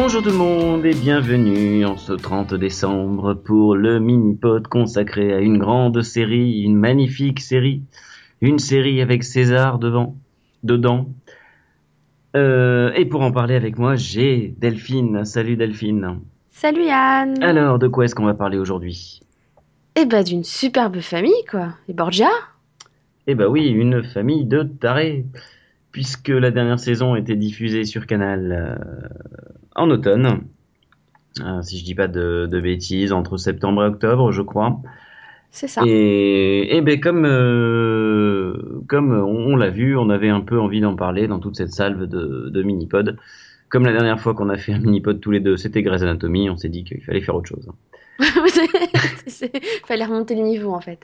[0.00, 5.40] Bonjour tout le monde et bienvenue en ce 30 décembre pour le mini-pod consacré à
[5.40, 7.82] une grande série, une magnifique série,
[8.40, 10.14] une série avec César devant,
[10.62, 11.08] dedans.
[12.36, 15.24] Euh, et pour en parler avec moi, j'ai Delphine.
[15.24, 16.20] Salut Delphine.
[16.52, 19.18] Salut Yann Alors, de quoi est-ce qu'on va parler aujourd'hui?
[19.96, 21.70] Eh bah d'une superbe famille quoi.
[21.88, 22.30] Les Borgia?
[23.26, 25.26] Eh bah oui, une famille de tarés.
[25.92, 29.08] Puisque la dernière saison était diffusée sur Canal euh,
[29.74, 30.42] en automne.
[31.40, 34.80] Euh, si je dis pas de, de bêtises, entre septembre et octobre, je crois.
[35.50, 35.82] C'est ça.
[35.86, 40.80] Et, et ben comme euh, comme on, on l'a vu, on avait un peu envie
[40.80, 43.16] d'en parler dans toute cette salve de, de mini-pod.
[43.70, 46.50] Comme la dernière fois qu'on a fait un mini-pod tous les deux, c'était Grey's Anatomy,
[46.50, 47.68] on s'est dit qu'il fallait faire autre chose.
[49.26, 49.52] C'est-
[49.86, 50.98] Fallait remonter le niveau en fait.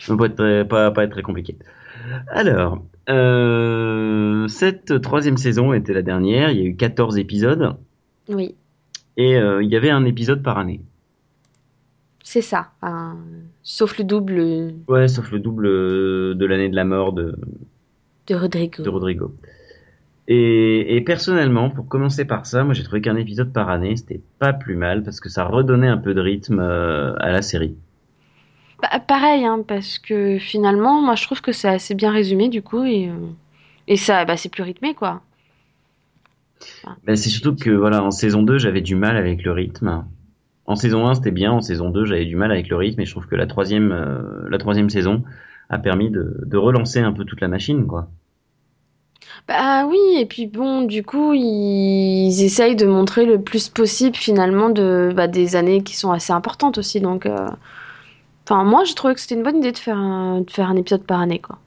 [0.00, 1.56] Ça peut être très- pas, pas être très compliqué.
[2.28, 7.76] Alors, euh, cette troisième saison était la dernière, il y a eu 14 épisodes,
[8.28, 8.54] Oui,
[9.16, 10.80] et euh, il y avait un épisode par année.
[12.24, 12.70] c'est ça.
[13.62, 17.34] Sauf le double Ouais, sauf le double euh, de l'année de la mort de,
[18.26, 18.82] de Rodrigo.
[18.82, 19.34] de Rodrigo.
[20.28, 24.20] Et, et personnellement, pour commencer par ça, moi j'ai trouvé qu'un épisode par année, c'était
[24.38, 27.76] pas plus mal, parce que ça redonnait un peu de rythme euh, à la série.
[28.82, 32.62] Bah, pareil, hein, parce que finalement, moi je trouve que c'est assez bien résumé du
[32.62, 33.14] coup et, euh,
[33.88, 35.22] et ça, bah, c'est plus rythmé quoi.
[36.60, 40.04] Enfin, Ben, c'est surtout que voilà, en saison 2, j'avais du mal avec le rythme.
[40.66, 43.06] En saison 1, c'était bien, en saison 2, j'avais du mal avec le rythme, et
[43.06, 45.24] je trouve que la troisième, euh, la troisième saison
[45.70, 48.08] a permis de, de relancer un peu toute la machine, quoi.
[49.48, 54.70] Bah oui, et puis bon, du coup, ils essayent de montrer le plus possible finalement
[54.70, 57.00] de, bah, des années qui sont assez importantes aussi.
[57.00, 57.48] Donc, euh,
[58.44, 60.76] enfin, moi, j'ai trouvé que c'était une bonne idée de faire un, de faire un
[60.76, 61.58] épisode par année, quoi.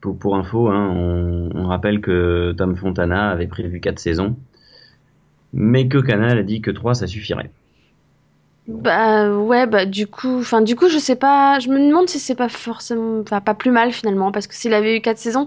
[0.00, 4.36] Pour, pour info, hein, on, on rappelle que Tom Fontana avait prévu 4 saisons,
[5.52, 7.50] mais que Canal a dit que 3, ça suffirait.
[8.68, 12.20] Bah ouais, bah du coup, enfin du coup, je sais pas, je me demande si
[12.20, 15.46] c'est pas forcément, enfin pas plus mal finalement, parce que s'il avait eu quatre saisons,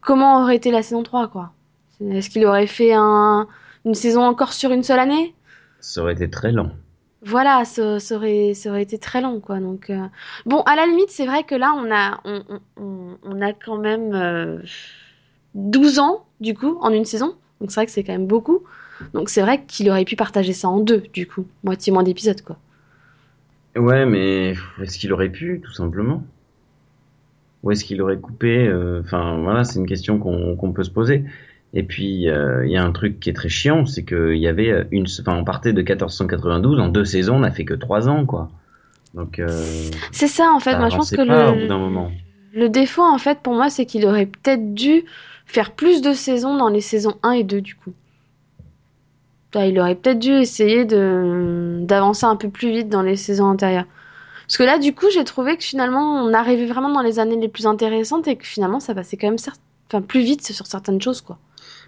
[0.00, 1.52] comment aurait été la saison 3, quoi?
[2.00, 3.46] Est-ce qu'il aurait fait un,
[3.84, 5.34] une saison encore sur une seule année?
[5.80, 6.70] Ça aurait été très lent.
[7.22, 9.58] Voilà, ça, aurait, aurait été très long, quoi.
[9.58, 10.06] Donc, euh,
[10.44, 12.42] bon, à la limite, c'est vrai que là, on a, on,
[12.76, 14.58] on- on, a quand même euh,
[15.54, 17.34] 12 ans, du coup, en une saison.
[17.60, 18.62] Donc, c'est vrai que c'est quand même beaucoup.
[19.14, 21.46] Donc, c'est vrai qu'il aurait pu partager ça en deux, du coup.
[21.64, 22.58] Moitié moins d'épisodes, quoi.
[23.76, 26.24] Ouais, mais est-ce qu'il aurait pu, tout simplement?
[27.62, 31.24] Ou est-ce qu'il aurait coupé euh, Enfin, voilà, c'est une question qu'on peut se poser.
[31.78, 34.48] Et puis, euh, il y a un truc qui est très chiant, c'est qu'il y
[34.48, 35.04] avait euh, une...
[35.20, 38.48] Enfin, on partait de 1492, en deux saisons, on n'a fait que trois ans, quoi.
[39.12, 39.46] Donc, euh,
[40.10, 40.72] C'est ça, en fait.
[40.72, 42.10] ça Moi, je pense que pas le, moment.
[42.70, 45.04] défaut, en fait, pour moi, c'est qu'il aurait peut-être dû
[45.44, 47.92] faire plus de saisons dans les saisons 1 et 2, du coup.
[49.54, 53.86] Il aurait peut-être dû essayer de d'avancer un peu plus vite dans les saisons antérieures.
[54.46, 57.36] Parce que là, du coup, j'ai trouvé que finalement, on arrivait vraiment dans les années
[57.36, 59.54] les plus intéressantes et que finalement, ça passait quand même cer-
[59.88, 61.38] enfin, plus vite sur certaines choses, quoi.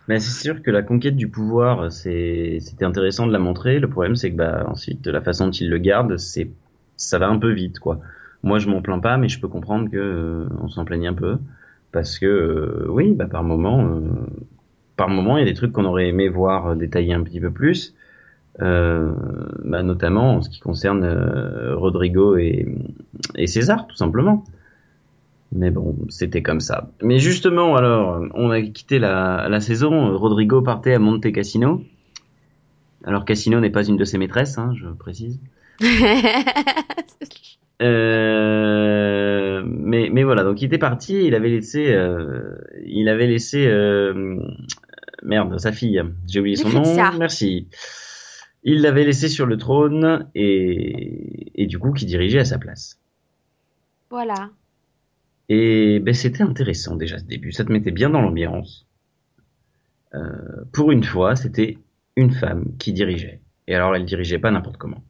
[0.09, 3.79] Mais c'est sûr que la conquête du pouvoir, c'est, c'était intéressant de la montrer.
[3.79, 6.51] Le problème, c'est que bah, ensuite, la façon dont il le garde, c'est,
[6.97, 8.01] ça va un peu vite, quoi.
[8.43, 11.15] Moi, je m'en plains pas, mais je peux comprendre que euh, on s'en plaigne un
[11.15, 11.39] peu,
[11.93, 14.01] parce que euh, oui, bah, par moment, euh,
[14.97, 17.51] par moment, il y a des trucs qu'on aurait aimé voir détaillés un petit peu
[17.51, 17.95] plus,
[18.63, 19.13] euh,
[19.65, 22.67] bah, notamment en ce qui concerne euh, Rodrigo et,
[23.37, 24.45] et César, tout simplement.
[25.53, 26.91] Mais bon, c'était comme ça.
[27.03, 30.17] Mais justement, alors, on a quitté la, la saison.
[30.17, 31.83] Rodrigo partait à Monte Cassino.
[33.05, 35.41] Alors, Cassino n'est pas une de ses maîtresses, hein, je précise.
[37.81, 41.25] Euh, mais, mais voilà, donc il était parti.
[41.27, 44.37] Il avait laissé, euh, il avait laissé, euh,
[45.23, 46.03] merde, sa fille.
[46.27, 46.83] J'ai oublié son nom.
[47.19, 47.69] Merci.
[48.65, 52.99] Il l'avait laissé sur le trône et, et du coup, qui dirigeait à sa place.
[54.11, 54.51] Voilà.
[55.49, 58.87] Et ben, c'était intéressant déjà ce début, ça te mettait bien dans l'ambiance.
[60.15, 61.79] Euh, pour une fois, c'était
[62.17, 63.41] une femme qui dirigeait.
[63.67, 65.03] Et alors, elle dirigeait pas n'importe comment.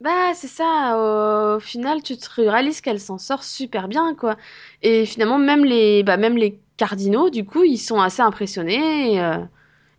[0.00, 1.56] Bah, c'est ça.
[1.56, 4.36] Au final, tu te réalises qu'elle s'en sort super bien, quoi.
[4.82, 9.14] Et finalement, même les, bah, même les cardinaux, du coup, ils sont assez impressionnés.
[9.14, 9.38] Et, euh,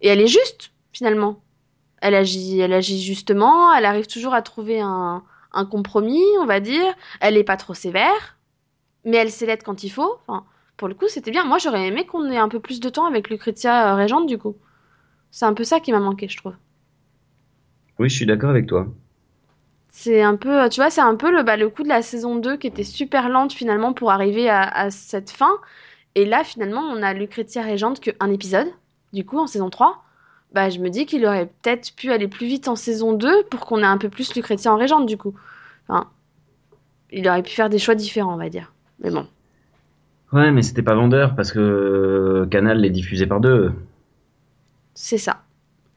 [0.01, 1.41] et elle est juste, finalement.
[2.01, 3.73] Elle agit, elle agit justement.
[3.73, 6.93] Elle arrive toujours à trouver un, un compromis, on va dire.
[7.19, 8.38] Elle est pas trop sévère,
[9.05, 10.17] mais elle sait l'être quand il faut.
[10.27, 10.45] Enfin,
[10.77, 11.45] pour le coup, c'était bien.
[11.45, 14.37] Moi, j'aurais aimé qu'on ait un peu plus de temps avec Lucrezia euh, Régente, du
[14.37, 14.55] coup.
[15.31, 16.55] C'est un peu ça qui m'a manqué, je trouve.
[17.99, 18.87] Oui, je suis d'accord avec toi.
[19.91, 22.35] C'est un peu, tu vois, c'est un peu le, bah, le coup de la saison
[22.37, 25.51] 2 qui était super lente finalement pour arriver à, à cette fin.
[26.15, 28.67] Et là, finalement, on a Lucrezia Régente qu'un épisode,
[29.13, 30.03] du coup, en saison 3.
[30.53, 33.65] bah, je me dis qu'il aurait peut-être pu aller plus vite en saison 2 pour
[33.65, 35.33] qu'on ait un peu plus Lucrezia en régente, du coup.
[35.87, 36.09] Enfin,
[37.11, 38.73] il aurait pu faire des choix différents, on va dire.
[39.01, 39.25] Mais bon.
[40.31, 43.71] Ouais, mais c'était pas vendeur parce que Canal les diffusait par deux.
[44.93, 45.41] C'est ça.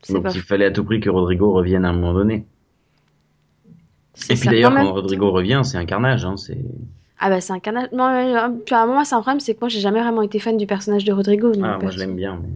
[0.08, 2.46] Donc il fallait à tout prix que Rodrigo revienne à un moment donné.
[4.28, 6.24] Et puis d'ailleurs, quand Rodrigo revient, c'est un carnage.
[6.24, 6.58] Hein, c'est...
[7.18, 7.88] Ah bah c'est un carnage.
[7.92, 10.56] Non, puis à moi, c'est un problème, c'est que moi, j'ai jamais vraiment été fan
[10.56, 11.52] du personnage de Rodrigo.
[11.62, 12.40] ah, moi, je l'aime bien.
[12.42, 12.48] Mais...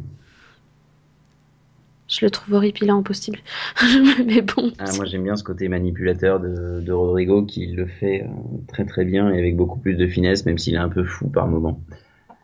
[2.08, 3.40] Je le trouve horripilant possible.
[4.24, 4.72] mais bon.
[4.78, 8.28] Ah, moi, j'aime bien ce côté manipulateur de, de Rodrigo qui le fait euh,
[8.68, 11.28] très très bien et avec beaucoup plus de finesse, même s'il est un peu fou
[11.28, 11.80] par moment.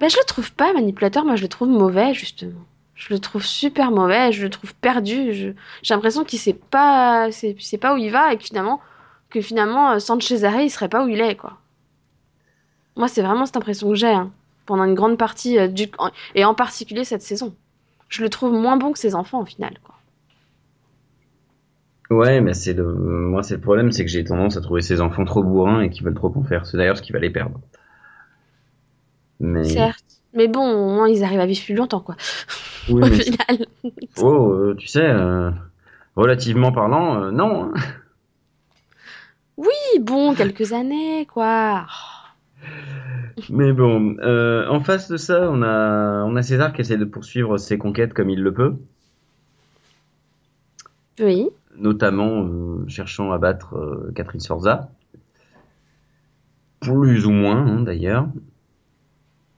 [0.01, 2.61] Bah, je le trouve pas manipulateur, moi, je le trouve mauvais, justement.
[2.95, 5.33] Je le trouve super mauvais, je le trouve perdu.
[5.83, 8.81] J'ai l'impression qu'il sait pas, c'est pas où il va et que finalement,
[9.31, 11.59] que finalement, sans Cesare, il serait pas où il est, quoi.
[12.97, 14.31] Moi, c'est vraiment cette impression que j'ai hein,
[14.67, 15.89] pendant une grande partie euh, du
[16.35, 17.55] et en particulier cette saison.
[18.13, 19.95] Je le trouve moins bon que ses enfants au final, quoi.
[22.11, 25.01] Ouais, mais c'est le, moi c'est le problème, c'est que j'ai tendance à trouver ses
[25.01, 26.67] enfants trop bourrins et qui veulent trop en faire.
[26.67, 27.59] C'est d'ailleurs ce qui va les perdre.
[29.41, 29.65] Mais...
[29.65, 30.05] Certes.
[30.35, 32.17] Mais bon, au moins ils arrivent à vivre plus longtemps, quoi.
[32.91, 33.67] au final.
[34.21, 35.51] Oh, euh, tu sais, euh,
[36.15, 37.65] relativement parlant, non.
[37.65, 37.73] Hein.
[39.57, 41.87] Oui, bon, quelques années, quoi.
[43.51, 47.05] Mais bon, euh, en face de ça, on a, on a César qui essaie de
[47.05, 48.75] poursuivre ses conquêtes comme il le peut.
[51.21, 51.49] Oui.
[51.77, 54.91] Notamment euh, cherchant à battre euh, Catherine Sorza.
[56.81, 58.27] Plus ou moins, hein, d'ailleurs.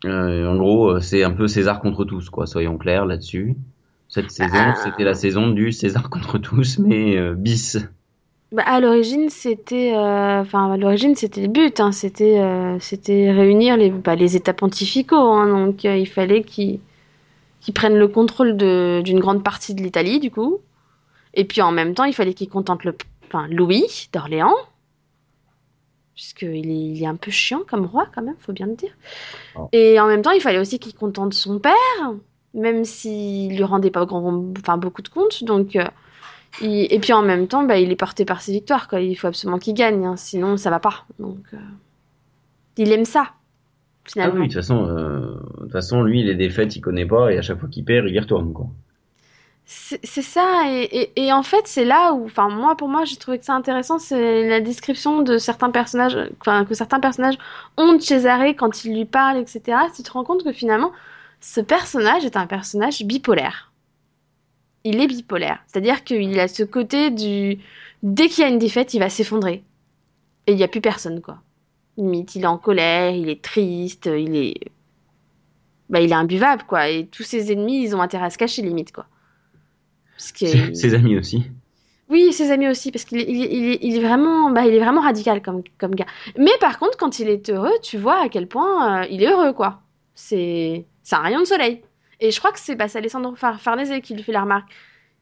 [0.05, 3.57] en gros, c'est un peu César contre tous, quoi, soyons clairs là-dessus.
[4.09, 4.75] Cette saison, ah.
[4.77, 7.79] c'était la saison du César contre tous, mais bis.
[8.55, 11.81] Bah, à l'origine, c'était, euh, enfin, à l'origine, c'était le but.
[11.81, 15.17] Hein, c'était, euh, c'était réunir les, bah, les États pontificaux.
[15.17, 16.79] Hein, donc, euh, il fallait qu'ils,
[17.75, 20.61] prennent le contrôle de, d'une grande partie de l'Italie, du coup.
[21.35, 22.97] Et puis, en même temps, il fallait qu'ils contentent le,
[23.27, 24.55] enfin, Louis d'Orléans,
[26.15, 28.93] puisqu'il est, il est un peu chiant comme roi, quand même, faut bien le dire.
[29.57, 29.69] Oh.
[29.73, 31.75] Et en même temps, il fallait aussi qu'il contente son père,
[32.55, 35.43] même s'il lui rendait pas grand, enfin, beaucoup de comptes.
[35.43, 35.77] Donc
[36.61, 38.89] et puis en même temps, bah, il est porté par ses victoires.
[38.89, 39.01] Quoi.
[39.01, 40.17] Il faut absolument qu'il gagne, hein.
[40.17, 41.05] sinon ça va pas.
[41.19, 41.59] Donc, euh,
[42.77, 43.33] il aime ça.
[44.05, 44.35] Finalement.
[44.37, 47.33] Ah oui, de toute façon, euh, de toute façon, lui, les défaites, il connaît pas,
[47.33, 48.67] et à chaque fois qu'il perd, il y retourne, quoi.
[49.67, 53.39] C'est ça, et, et, en fait, c'est là où, enfin, moi, pour moi, j'ai trouvé
[53.39, 57.39] que c'est intéressant, c'est la description de certains personnages, enfin, que certains personnages
[57.79, 59.79] ont de Cesare quand ils lui parlent, etc.
[59.97, 60.93] Tu te rends compte que finalement,
[61.41, 63.73] ce personnage est un personnage bipolaire
[64.85, 65.63] il est bipolaire.
[65.67, 67.59] C'est-à-dire qu'il a ce côté du.
[68.03, 69.65] Dès qu'il y a une défaite, il va s'effondrer.
[70.47, 71.39] Et il n'y a plus personne, quoi.
[71.97, 74.55] Limite, il est en colère, il est triste, il est.
[75.89, 76.89] Bah, il est imbuvable, quoi.
[76.89, 79.07] Et tous ses ennemis, ils ont intérêt à se cacher, limite, quoi.
[80.17, 80.75] Parce que...
[80.75, 81.45] Ses amis aussi.
[82.11, 85.41] Oui, ses amis aussi, parce qu'il est, il est, vraiment, bah, il est vraiment radical
[85.41, 86.07] comme, comme gars.
[86.37, 89.31] Mais par contre, quand il est heureux, tu vois à quel point euh, il est
[89.31, 89.81] heureux, quoi.
[90.15, 91.83] C'est, c'est un rayon de soleil.
[92.21, 94.71] Et je crois que c'est bah, Alessandro Farnese qui lui fait la remarque.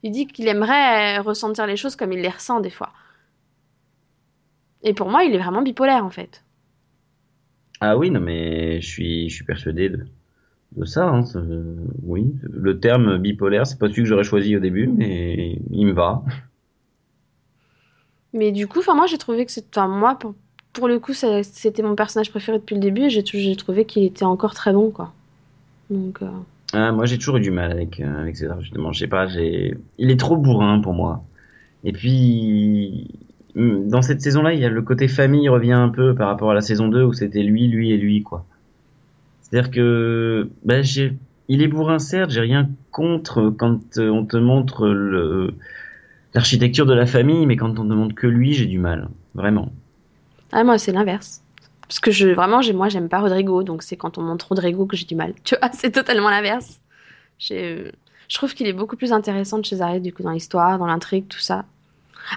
[0.03, 2.91] Il dit qu'il aimerait ressentir les choses comme il les ressent des fois.
[4.83, 6.43] Et pour moi, il est vraiment bipolaire en fait.
[7.79, 10.05] Ah oui, non mais je suis, je suis persuadé de,
[10.75, 11.07] de ça.
[11.07, 11.23] Hein.
[12.03, 15.93] oui, le terme bipolaire, c'est pas celui que j'aurais choisi au début, mais il me
[15.93, 16.23] va.
[18.33, 20.35] Mais du coup, enfin moi j'ai trouvé que moi pour,
[20.73, 23.03] pour le coup, c'était mon personnage préféré depuis le début.
[23.03, 25.13] Et j'ai trouvé qu'il était encore très bon quoi.
[25.89, 26.21] Donc.
[26.21, 26.27] Euh,
[26.73, 28.91] ah, moi, j'ai toujours eu du mal avec, euh, avec César, justement.
[28.91, 31.23] Je sais pas, il est trop bourrin pour moi.
[31.83, 33.07] Et puis,
[33.55, 36.49] hmm, dans cette saison-là, il y a le côté famille revient un peu par rapport
[36.49, 38.45] à la saison 2 où c'était lui, lui et lui, quoi.
[39.41, 40.83] C'est-à-dire que, ben,
[41.47, 44.87] il est bourrin, certes, j'ai rien contre quand euh, on te montre
[46.33, 49.09] l'architecture de la famille, mais quand on ne montre que lui, j'ai du mal.
[49.35, 49.71] Vraiment.
[50.51, 51.42] Ah, moi, c'est l'inverse.
[51.93, 54.97] Parce que je, vraiment, moi, j'aime pas Rodrigo, donc c'est quand on montre Rodrigo que
[54.97, 55.35] j'ai du mal.
[55.43, 56.79] Tu vois, c'est totalement l'inverse.
[57.37, 57.91] Je
[58.33, 61.37] trouve qu'il est beaucoup plus intéressant de Cesare, du coup, dans l'histoire, dans l'intrigue, tout
[61.37, 61.65] ça.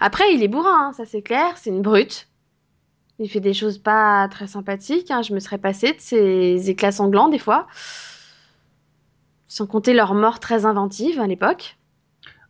[0.03, 2.29] Après, il est bourrin, hein, ça c'est clair, c'est une brute.
[3.19, 5.23] Il fait des choses pas très sympathiques, hein.
[5.23, 7.67] je me serais passée de ses éclats sanglants des fois.
[9.49, 11.79] Sans compter leur mort très inventive à l'époque.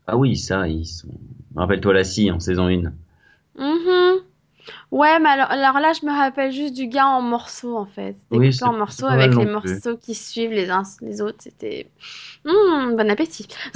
[0.08, 1.14] Ah oui, ça, ils sont...
[1.54, 2.90] Rappelle-toi la scie en saison 1.
[3.58, 4.25] Mm
[4.90, 8.16] Ouais, mais alors, là, je me rappelle juste du gars en morceaux, en fait.
[8.30, 11.38] Oui, en morceaux avec les morceaux qui suivent les uns les autres.
[11.40, 11.88] C'était.
[12.44, 13.48] Mmh, bon appétit.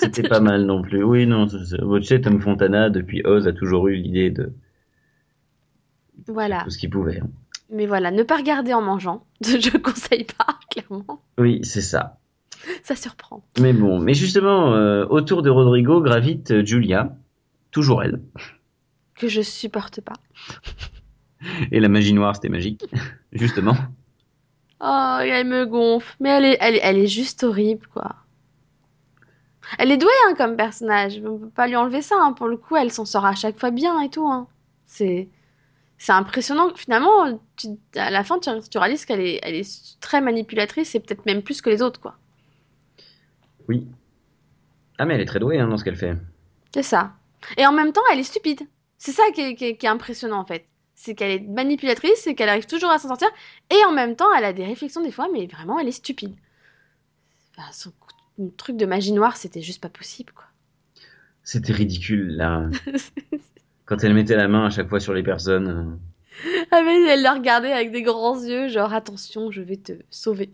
[0.00, 1.02] C'était pas mal non plus.
[1.02, 1.46] Oui, non.
[1.46, 4.52] Tu sais, Tom Fontana, depuis Oz, a toujours eu l'idée de.
[6.28, 6.62] Voilà.
[6.64, 7.20] Tout ce qu'il pouvait.
[7.20, 7.28] Hein.
[7.70, 9.24] Mais voilà, ne pas regarder en mangeant.
[9.42, 11.22] Je conseille pas, clairement.
[11.38, 12.18] Oui, c'est ça.
[12.84, 13.42] Ça surprend.
[13.60, 17.16] Mais bon, mais justement, euh, autour de Rodrigo gravite euh, Julia,
[17.72, 18.20] toujours elle.
[19.14, 20.14] Que je supporte pas.
[21.70, 22.84] Et la magie noire, c'était magique,
[23.32, 23.76] justement.
[24.80, 26.14] Oh, elle me gonfle.
[26.20, 28.16] Mais elle est, elle, elle est juste horrible, quoi.
[29.78, 31.20] Elle est douée, hein, comme personnage.
[31.24, 32.32] On peut pas lui enlever ça, hein.
[32.32, 34.46] Pour le coup, elle s'en sort à chaque fois bien et tout, hein.
[34.86, 35.28] C'est,
[35.98, 36.70] c'est impressionnant.
[36.74, 41.00] Finalement, tu- à la fin, tu, tu réalises qu'elle est, elle est très manipulatrice et
[41.00, 42.16] peut-être même plus que les autres, quoi.
[43.68, 43.86] Oui.
[44.98, 46.16] Ah, mais elle est très douée hein, dans ce qu'elle fait.
[46.74, 47.12] C'est ça.
[47.56, 48.60] Et en même temps, elle est stupide.
[49.04, 50.64] C'est ça qui est, qui est- qui est impressionnant, en fait.
[50.94, 53.26] C'est qu'elle est manipulatrice et qu'elle arrive toujours à s'en sortir.
[53.68, 56.36] Et en même temps, elle a des réflexions des fois, mais vraiment, elle est stupide.
[57.58, 57.92] Enfin, son
[58.56, 60.44] truc de magie noire, c'était juste pas possible, quoi.
[61.42, 62.68] C'était ridicule, là.
[63.86, 65.66] Quand elle mettait la main à chaque fois sur les personnes.
[65.68, 66.62] euh.
[66.70, 70.48] Ah, mais elle la regardait avec des grands yeux, genre attention, je vais te sauver.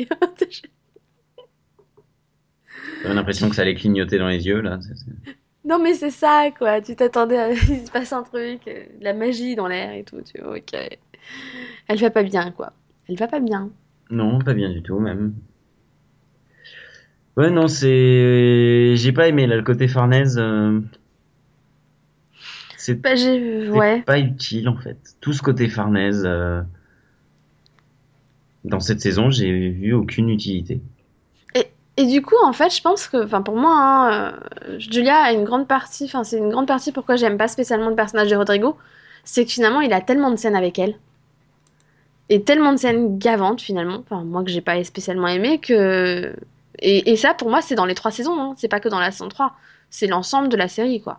[3.03, 4.79] J'avais l'impression que ça allait clignoter dans les yeux, là.
[5.69, 6.81] Non, mais c'est ça, quoi.
[6.81, 7.51] Tu t'attendais à.
[7.53, 10.57] Il se passe un truc, euh, de la magie dans l'air et tout, tu vois,
[10.57, 10.75] ok.
[11.89, 12.73] Elle va pas bien, quoi.
[13.09, 13.71] Elle va pas bien.
[14.11, 15.35] Non, pas bien du tout, même.
[17.37, 18.95] Ouais, non, c'est.
[18.97, 20.39] J'ai pas aimé, là, le côté Farnèse.
[20.39, 20.81] euh,
[22.77, 23.11] C'est Bah,
[23.71, 24.03] Ouais.
[24.03, 24.97] pas utile, en fait.
[25.21, 26.23] Tout ce côté Farnèse.
[26.25, 26.63] euh,
[28.65, 30.81] Dans cette saison, j'ai vu aucune utilité.
[31.99, 34.33] Et du coup, en fait, je pense que, enfin, pour moi, hein,
[34.69, 37.91] euh, Julia a une grande partie, enfin, c'est une grande partie pourquoi j'aime pas spécialement
[37.91, 38.77] le personnage de Rodrigo,
[39.25, 40.95] c'est que finalement, il a tellement de scènes avec elle,
[42.29, 46.33] et tellement de scènes gavantes, finalement, enfin, moi que j'ai pas spécialement aimé, que.
[46.81, 49.11] Et, ça, pour moi, c'est dans les trois saisons, hein, c'est pas que dans la
[49.11, 49.57] saison 3,
[49.91, 51.19] c'est l'ensemble de la série, quoi.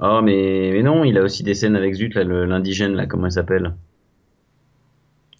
[0.00, 3.26] Oh, mais, mais non, il a aussi des scènes avec Zut, là, l'indigène, là, comment
[3.26, 3.74] elle s'appelle?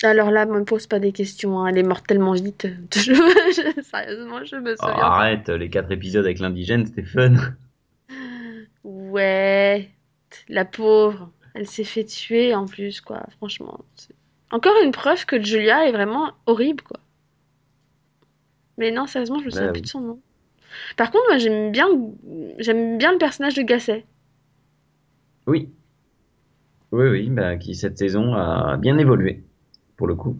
[0.02, 2.66] Alors là, me pose pas des questions, hein, elle est morte tellement vite.
[2.94, 5.04] Je- je- Sérieusement, je me Oh, souviens.
[5.04, 7.34] arrête, les quatre épisodes avec l'indigène, c'était fun.
[8.84, 9.90] Ouais,
[10.48, 13.80] la pauvre, elle s'est fait tuer en plus, quoi, franchement.
[14.50, 17.00] Encore une preuve que Julia est vraiment horrible, quoi.
[18.76, 19.82] Mais non, sérieusement, je me souviens Bah plus oui.
[19.82, 20.20] de son nom.
[20.96, 21.88] Par contre, moi, j'aime bien,
[22.58, 24.06] j'aime bien le personnage de Gasset.
[25.46, 25.72] Oui.
[26.92, 29.44] Oui, oui, bah, qui cette saison a bien évolué,
[30.02, 30.36] pour le coup.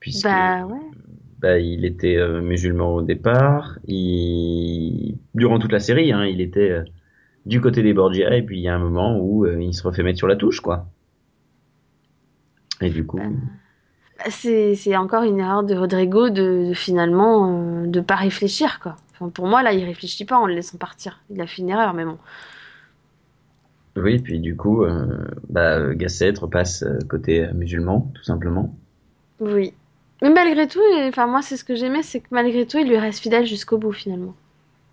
[0.00, 0.80] Puisque Bah ouais.
[1.38, 5.18] bah, il était euh, musulman au départ, il...
[5.34, 6.84] durant toute la série, hein, il était euh,
[7.46, 9.82] du côté des Borgia, et puis il y a un moment où euh, il se
[9.82, 10.86] refait mettre sur la touche, quoi.
[12.80, 13.18] Et du coup,
[14.18, 18.96] Bah, C'est, c'est encore une erreur de Rodrigo de, de finalement de pas réfléchir, quoi.
[19.12, 21.22] Enfin, pour moi, là, il réfléchit pas en le laissant partir.
[21.30, 22.18] Il a fait une erreur, mais bon.
[24.02, 25.06] Oui, puis du coup, euh,
[25.48, 28.74] bah, Gasset repasse euh, côté euh, musulman, tout simplement.
[29.40, 29.72] Oui.
[30.22, 32.98] Mais malgré tout, enfin, moi, c'est ce que j'aimais, c'est que malgré tout, il lui
[32.98, 34.34] reste fidèle jusqu'au bout, finalement.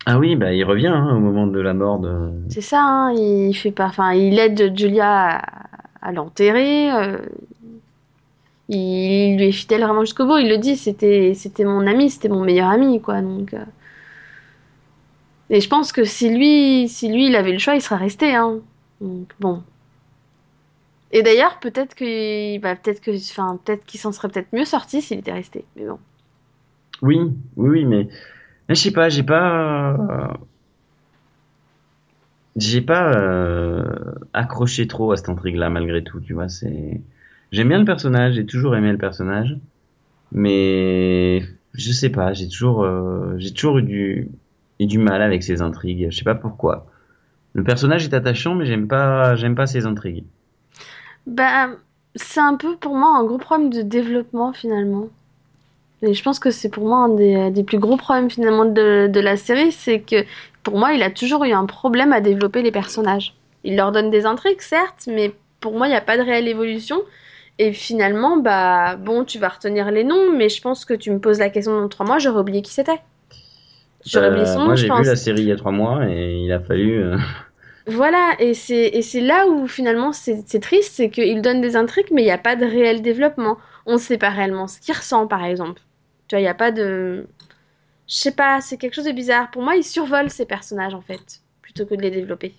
[0.06, 2.30] Ah oui, bah, il revient hein, au moment de la mort de...
[2.50, 5.42] C'est ça, hein, il fait pas, enfin, il aide Julia à,
[6.02, 6.92] à l'enterrer.
[6.92, 7.18] euh,
[8.70, 10.38] il lui est fidèle vraiment jusqu'au bout.
[10.38, 13.22] Il le dit, c'était, c'était mon ami, c'était mon meilleur ami, quoi.
[13.22, 13.64] Donc, euh.
[15.50, 18.36] et je pense que si lui, si lui, il avait le choix, il serait resté,
[18.36, 18.60] hein.
[19.02, 19.64] Bon.
[21.12, 25.02] Et d'ailleurs, peut-être que, bah, peut-être que, enfin, peut-être qu'il s'en serait peut-être mieux sorti
[25.02, 25.66] s'il était resté.
[25.76, 26.00] Mais bon.
[27.02, 27.20] Oui,
[27.58, 28.08] oui, oui, mais
[28.68, 30.40] mais je sais pas, j'ai pas,
[32.56, 33.84] j'ai pas euh,
[34.34, 36.48] accroché trop à cette intrigue-là malgré tout, tu vois.
[37.52, 39.58] J'aime bien le personnage, j'ai toujours aimé le personnage,
[40.32, 41.42] mais
[41.74, 44.30] je sais pas, j'ai toujours, euh, j'ai toujours eu du,
[44.80, 46.08] eu du mal avec ces intrigues.
[46.10, 46.88] Je sais pas pourquoi.
[47.56, 50.26] Le personnage est attachant, mais j'aime pas, j'aime pas ces intrigues.
[51.26, 51.70] Bah,
[52.16, 55.08] c'est un peu pour moi un gros problème de développement finalement.
[56.02, 59.08] Et je pense que c'est pour moi un des, des plus gros problèmes finalement de,
[59.08, 60.26] de la série, c'est que
[60.64, 63.36] pour moi il a toujours eu un problème à développer les personnages.
[63.64, 66.48] Il leur donne des intrigues certes, mais pour moi il n'y a pas de réelle
[66.48, 67.02] évolution.
[67.60, 71.20] Et finalement, bah bon, tu vas retenir les noms, mais je pense que tu me
[71.20, 73.02] poses la question dans trois mois, j'aurais oublié qui c'était.
[74.06, 75.02] J'aurais oublié Euh, son nom, moi, je j'ai pense.
[75.02, 77.02] vu la série il y a trois mois et il a fallu.
[77.04, 77.18] euh,
[77.88, 82.26] Voilà, et c'est là où finalement c'est triste, c'est qu'il donne des intrigues, mais il
[82.26, 83.58] n'y a pas de réel développement.
[83.86, 85.82] On ne sait pas réellement ce qu'il ressent, par exemple.
[86.28, 87.28] Tu vois, il n'y a pas de...
[88.08, 89.52] Je sais pas, c'est quelque chose de bizarre.
[89.52, 92.56] Pour moi, il survole ces personnages, en fait, plutôt que de les développer.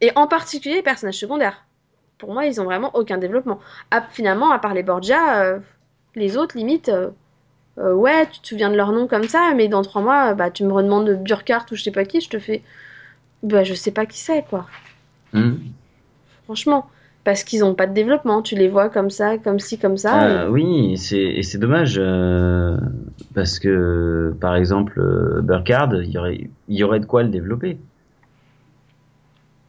[0.00, 1.64] Et en particulier les personnages secondaires.
[2.18, 3.58] Pour moi, ils ont vraiment aucun développement.
[3.90, 5.58] Ah, finalement, à part les Borgia, euh,
[6.14, 6.88] les autres, limite...
[6.88, 7.10] euh,
[7.78, 10.50] euh, ouais, tu te souviens de leur nom comme ça, mais dans trois mois, bah,
[10.50, 12.62] tu me redemandes de Burkhardt ou je sais pas qui, je te fais...
[13.42, 14.66] Bah, je sais pas qui c'est, quoi.
[15.32, 15.56] hmm.
[16.44, 16.90] Franchement.
[17.24, 18.42] parce qu'ils n'ont pas de développement.
[18.42, 20.44] Tu les vois comme ça, comme ci, comme ça.
[20.44, 22.78] Euh, Oui, c'est et c'est dommage euh,
[23.34, 27.28] parce que par exemple euh, Burkhardt, il y aurait il y aurait de quoi le
[27.30, 27.78] développer.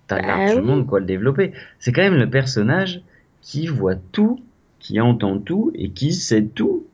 [0.08, 0.82] T'as Bah largement oui.
[0.84, 1.54] de quoi le développer.
[1.80, 3.02] C'est quand même le personnage
[3.42, 4.40] qui voit tout,
[4.80, 6.86] qui entend tout et qui sait tout.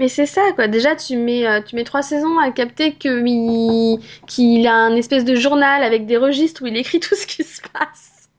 [0.00, 0.66] Mais c'est ça, quoi.
[0.66, 5.34] Déjà, tu mets, euh, tu mets trois saisons à capter qu'il a un espèce de
[5.34, 8.30] journal avec des registres où il écrit tout ce qui se passe,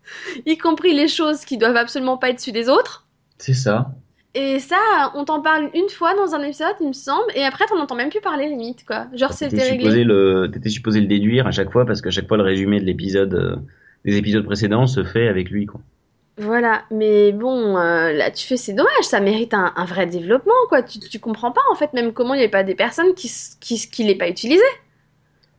[0.47, 3.05] y compris les choses qui doivent absolument pas être sues des autres.
[3.37, 3.91] C'est ça.
[4.33, 7.65] Et ça, on t'en parle une fois dans un épisode, il me semble, et après,
[7.67, 9.05] t'en entends même plus parler, limite, quoi.
[9.13, 10.03] Genre, T'étais c'était supposé réglé.
[10.03, 12.85] le t'étais supposé le déduire à chaque fois parce qu'à chaque fois le résumé de
[12.85, 13.55] l'épisode euh,
[14.03, 15.79] des épisodes précédents se fait avec lui quoi.
[16.37, 20.53] Voilà, mais bon, euh, là, tu fais, c'est dommage, ça mérite un, un vrai développement,
[20.69, 20.81] quoi.
[20.81, 23.29] Tu, tu comprends pas, en fait, même comment il n'y avait pas des personnes qui,
[23.59, 24.63] qui, l'aient pas utilisé.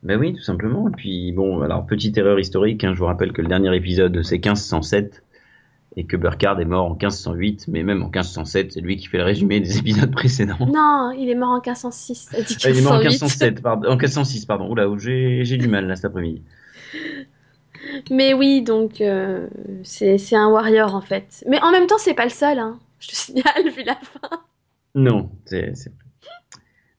[0.02, 0.88] Ben oui, tout simplement.
[0.88, 4.22] Et puis bon, alors petite erreur historique, hein, je vous rappelle que le dernier épisode
[4.24, 5.22] c'est 1507
[5.96, 9.18] et que Burkhardt est mort en 1508, mais même en 1507, c'est lui qui fait
[9.18, 10.56] le résumé des épisodes précédents.
[10.66, 12.30] Non, il est mort en 1506.
[12.32, 13.10] Elle dit Ah, il est mort en 1508.
[13.20, 14.70] 1507, pardon, en 1506, pardon.
[14.70, 16.42] Oula, j'ai j'ai du mal là cet après-midi.
[18.10, 19.48] Mais oui, donc euh,
[19.82, 21.44] c'est un warrior en fait.
[21.48, 22.78] Mais en même temps, c'est pas le seul, hein.
[23.00, 24.42] Je te signale, vu la fin.
[24.94, 25.92] Non, c'est c'est.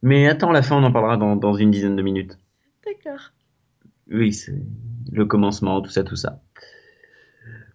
[0.02, 2.38] Mais attends, la fin, on en parlera dans, dans une dizaine de minutes.
[2.86, 3.32] D'accord.
[4.12, 4.54] Oui, c'est
[5.12, 6.42] le commencement, tout ça, tout ça.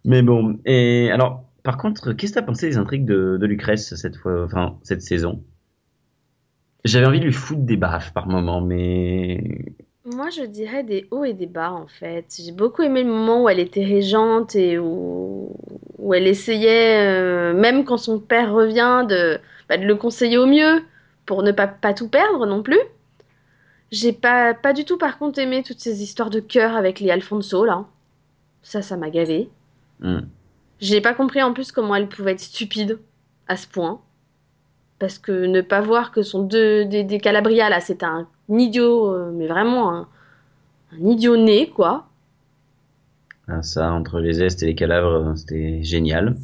[0.04, 3.94] Mais bon, et alors, par contre, qu'est-ce que t'as pensé des intrigues de, de Lucrèce
[3.94, 5.44] cette fois, enfin, cette saison?
[6.84, 9.74] J'avais envie de lui foutre des baffes par moment, mais
[10.14, 12.34] Moi, je dirais des hauts et des bas en fait.
[12.38, 15.54] J'ai beaucoup aimé le moment où elle était régente et où,
[15.98, 20.46] où elle essayait, euh, même quand son père revient, de, bah, de le conseiller au
[20.46, 20.82] mieux
[21.26, 22.80] pour ne pas, pas tout perdre non plus.
[23.90, 27.10] J'ai pas, pas du tout par contre aimé toutes ces histoires de cœur avec les
[27.10, 27.84] Alfonso là.
[28.62, 29.50] Ça, ça m'a gavé.
[30.00, 30.20] hmm.
[30.80, 32.98] J'ai pas compris en plus comment elle pouvait être stupide
[33.46, 34.00] à ce point.
[34.98, 39.12] Parce que ne pas voir que son deux des, des Calabria là, c'est un idiot,
[39.12, 40.08] euh, mais vraiment un,
[40.92, 42.06] un idiot né quoi.
[43.48, 46.36] Ah, ça, entre les Est et les Calabres, c'était génial.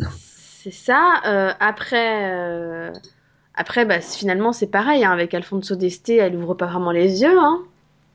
[0.62, 1.20] C'est ça.
[1.26, 2.92] Euh, après, euh,
[3.54, 7.38] après bah, finalement c'est pareil hein, avec Alfonso d'Este, elle ouvre pas vraiment les yeux,
[7.38, 7.62] hein.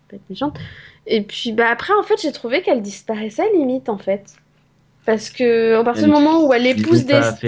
[0.10, 0.60] Pas être méchante.
[1.08, 4.36] Et puis bah après en fait j'ai trouvé qu'elle disparaissait limite en fait.
[5.06, 7.46] Parce que à partir du moment où elle épouse d'Este,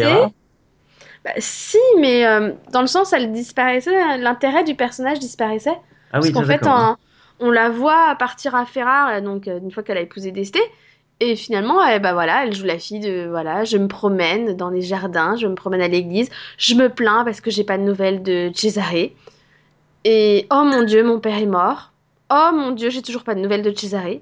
[1.24, 5.78] Bah, si, mais euh, dans le sens, elle disparaissait, l'intérêt du personnage disparaissait.
[6.14, 6.98] Ah Parce qu'en fait, en-
[7.40, 10.58] on la voit partir à Ferrare, donc euh, une fois qu'elle a épousé Deste,
[11.20, 14.70] et finalement, elle, bah voilà, elle joue la fille de voilà, je me promène dans
[14.70, 17.84] les jardins, je me promène à l'église, je me plains parce que j'ai pas de
[17.84, 19.12] nouvelles de Cesare.
[20.04, 21.92] Et oh mon Dieu, mon père est mort.
[22.32, 24.22] Oh mon Dieu, j'ai toujours pas de nouvelles de Cesare.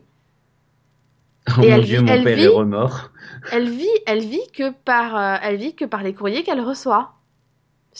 [1.58, 3.12] Oh et mon elle dieu, vit- mon elle père vit- est remords.
[3.52, 7.19] Elle vit, elle vit que par, euh, elle vit que par les courriers qu'elle reçoit.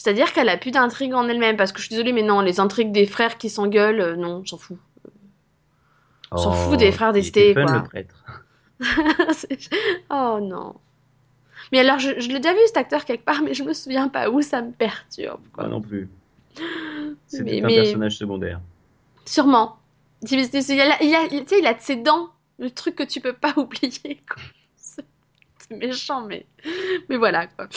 [0.02, 1.58] C'est-à-dire qu'elle a plus d'intrigue en elle-même.
[1.58, 4.42] Parce que je suis désolée, mais non, les intrigues des frères qui s'engueulent, euh, non,
[4.46, 4.78] j'en fous.
[6.32, 7.76] On s'en fout des frères était d'Este, fun, quoi.
[7.76, 8.24] le prêtre.
[10.10, 10.74] Oh non.
[11.72, 14.08] Mais alors, je, je l'ai déjà vu cet acteur quelque part, mais je me souviens
[14.08, 15.40] pas où, ça me perturbe.
[15.54, 16.08] Pas non plus.
[17.26, 18.60] C'était un mais- personnage secondaire.
[19.26, 19.76] Sûrement.
[20.28, 22.96] Il a, il a- il a- tu sais, il a de ses dents, le truc
[22.96, 24.22] que tu peux pas oublier.
[24.32, 24.42] quoi.
[24.76, 25.04] C'est
[25.58, 26.46] c'est méchant, mais,
[27.08, 27.46] mais voilà.
[27.48, 27.68] Quoi.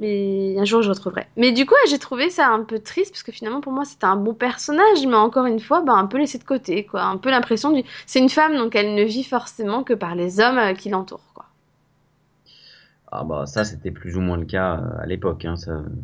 [0.00, 1.26] Mais un jour, je retrouverai.
[1.36, 4.06] Mais du coup, j'ai trouvé ça un peu triste, parce que finalement, pour moi, c'était
[4.06, 6.86] un bon personnage, mais encore une fois, bah, un peu laissé de côté.
[6.86, 7.02] quoi.
[7.02, 7.84] Un peu l'impression du.
[8.06, 11.30] C'est une femme, donc elle ne vit forcément que par les hommes euh, qui l'entourent.
[11.34, 11.44] quoi.
[13.12, 15.54] Ah bah ça c'était plus ou moins le cas euh, à l'époque, hein,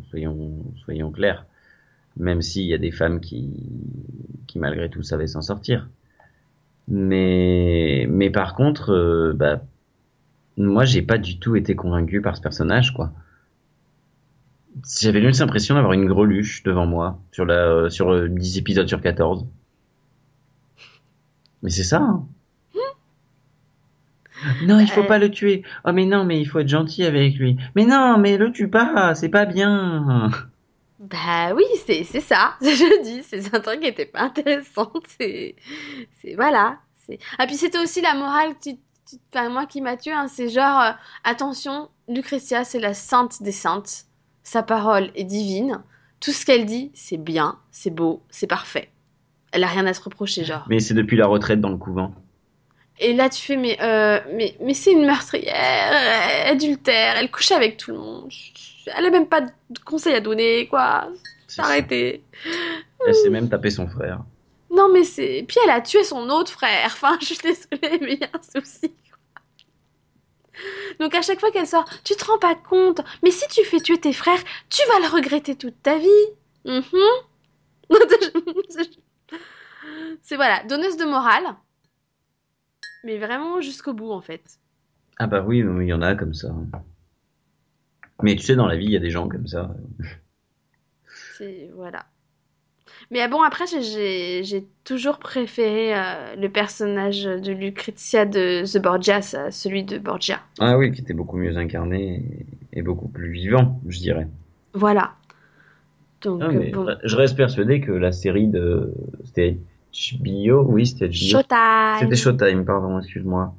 [0.09, 0.51] soyons,
[0.83, 1.45] soyons clairs.
[2.17, 3.49] Même s'il y a des femmes qui,
[4.47, 5.89] qui malgré tout savaient s'en sortir.
[6.87, 9.61] Mais, mais par contre, euh, bah,
[10.57, 13.11] moi j'ai pas du tout été convaincu par ce personnage, quoi.
[15.01, 18.87] J'avais juste l'impression d'avoir une greluche devant moi sur la, euh, sur euh, 10 épisodes
[18.87, 19.45] sur 14.
[21.63, 22.25] Mais c'est ça, hein.
[24.65, 25.07] Non, il faut Euh.
[25.07, 25.63] pas le tuer.
[25.83, 27.57] Oh mais non, mais il faut être gentil avec lui.
[27.75, 30.29] Mais non, mais le tue pas, c'est pas bien.
[30.99, 32.53] Bah oui, c'est c'est ça.
[32.61, 35.05] Je dis, ces intrigues étaient pas intéressantes.
[35.19, 35.55] C'est
[36.21, 36.77] c'est voilà.
[37.07, 38.53] C'est ah puis c'était aussi la morale.
[38.55, 38.75] que Tu,
[39.09, 40.91] tu- enfin, moi qui m'a tué, hein, c'est genre euh,
[41.23, 44.05] attention, Lucretia c'est la sainte des saintes.
[44.47, 45.81] Sa parole est divine.
[46.21, 48.89] Tout ce qu'elle dit, c'est bien, c'est beau, c'est parfait.
[49.51, 50.65] Elle a rien à se reprocher, genre.
[50.69, 52.13] Mais c'est depuis la retraite dans le couvent.
[52.97, 57.75] Et là, tu fais, mais, euh, mais, mais c'est une meurtrière, adultère, elle couche avec
[57.75, 58.31] tout le monde.
[58.95, 61.09] Elle a même pas de conseils à donner, quoi.
[61.57, 62.23] Arrêtez.
[63.05, 64.21] Elle s'est même tapé son frère.
[64.71, 65.43] Non, mais c'est.
[65.45, 66.85] Puis elle a tué son autre frère.
[66.85, 68.93] Enfin, je suis désolée, mais il y a un souci.
[70.99, 73.79] Donc à chaque fois qu'elle sort, tu te rends pas compte, mais si tu fais
[73.79, 76.07] tuer tes frères, tu vas le regretter toute ta vie.
[76.65, 76.83] Mhm.
[80.21, 81.55] C'est voilà, donneuse de morale,
[83.03, 84.59] mais vraiment jusqu'au bout en fait.
[85.17, 86.53] Ah bah oui, il y en a comme ça.
[88.23, 89.75] Mais tu sais, dans la vie, il y a des gens comme ça.
[91.37, 92.05] C'est voilà.
[93.09, 99.33] Mais bon, après, j'ai j'ai toujours préféré euh, le personnage de Lucrezia de The Borgias
[99.37, 100.41] à celui de Borgia.
[100.59, 102.23] Ah oui, qui était beaucoup mieux incarné
[102.73, 104.27] et, et beaucoup plus vivant, je dirais.
[104.73, 105.13] Voilà.
[106.21, 106.87] Donc, Ah, mais bon.
[107.03, 108.93] Je reste persuadé que la série de.
[109.23, 109.57] C'était
[109.93, 111.13] HBO Oui, c'était HBO.
[111.13, 111.99] Showtime.
[111.99, 113.53] C'était Showtime, pardon, excuse-moi.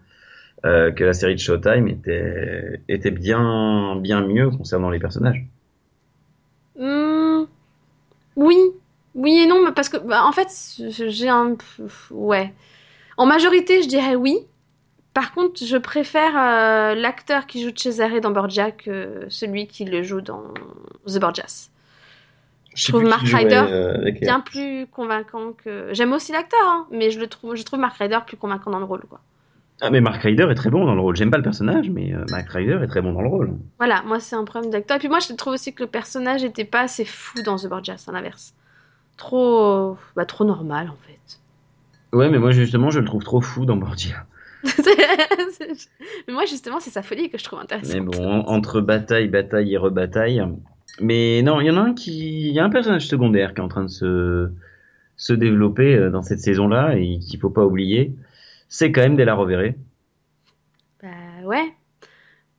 [0.65, 5.47] Euh, que la série de Showtime était, était bien, bien mieux concernant les personnages.
[6.77, 7.45] Hmm,
[8.37, 8.57] oui,
[9.19, 11.57] oui et non, parce que bah, en fait, j'ai un
[12.11, 12.55] ouais.
[13.17, 14.39] En majorité, je dirais oui.
[15.13, 20.05] Par contre, je préfère euh, l'acteur qui joue Cesare dans Borgia que celui qui le
[20.05, 20.45] joue dans
[21.07, 21.71] The Borgias.
[22.77, 25.89] Je trouve Mark Ryder euh, Bien plus convaincant que.
[25.93, 28.79] J'aime aussi l'acteur, hein, mais je le trouve, je trouve Mark Ryder plus convaincant dans
[28.79, 29.21] le rôle, quoi.
[29.81, 31.17] Ah, mais Mark Ryder est très bon dans le rôle.
[31.17, 33.59] J'aime pas le personnage, mais euh, Mark Ryder est très bon dans le rôle.
[33.79, 34.97] Voilà, moi c'est un problème d'acteur.
[34.97, 37.67] Et puis moi je trouve aussi que le personnage était pas assez fou dans The
[37.67, 38.55] Borgias, à l'inverse.
[39.19, 41.41] Trop, bah, trop normal en fait.
[42.17, 44.25] Ouais, mais moi justement, je le trouve trop fou dans Borgia.
[46.27, 47.95] mais moi justement c'est sa folie que je trouve intéressante.
[47.95, 50.43] Mais bon, en- entre bataille, bataille et rebataille.
[51.01, 52.49] Mais non, il y en a un qui.
[52.49, 54.51] Il y a un personnage secondaire qui est en train de se,
[55.17, 58.15] se développer euh, dans cette saison-là et qu'il faut pas oublier.
[58.69, 59.75] C'est quand même Della Rovere.
[61.03, 61.09] Bah
[61.45, 61.73] ouais,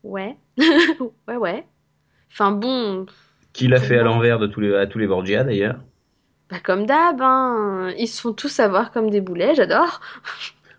[0.03, 0.37] ouais,
[1.27, 1.65] ouais ouais.
[2.31, 3.05] Enfin bon,
[3.53, 5.79] Qui l'a fait à l'envers de tous les, à tous les Borgia d'ailleurs.
[6.49, 7.93] Bah comme d'hab, hein.
[7.97, 10.01] Ils se font tous avoir comme des boulets, j'adore.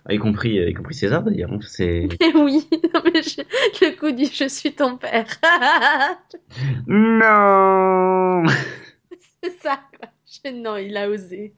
[0.07, 1.53] Ah, Y compris, y compris César d'ailleurs.
[1.53, 1.59] hein.
[1.63, 2.09] C'est.
[2.35, 3.43] Oui, non, mais je-
[3.85, 5.27] le coup du je suis ton père.
[6.87, 8.45] Non
[9.43, 10.09] C'est ça, quoi.
[10.27, 11.55] Je- Non, il a osé.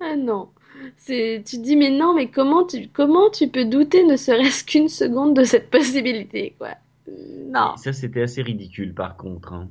[0.00, 0.50] Ah non.
[0.96, 4.64] C'est, tu te dis, mais non, mais comment tu, comment tu peux douter ne serait-ce
[4.64, 6.70] qu'une seconde de cette possibilité, quoi?
[7.08, 7.76] Non.
[7.76, 9.52] Ça, c'était assez ridicule par contre.
[9.54, 9.68] hein.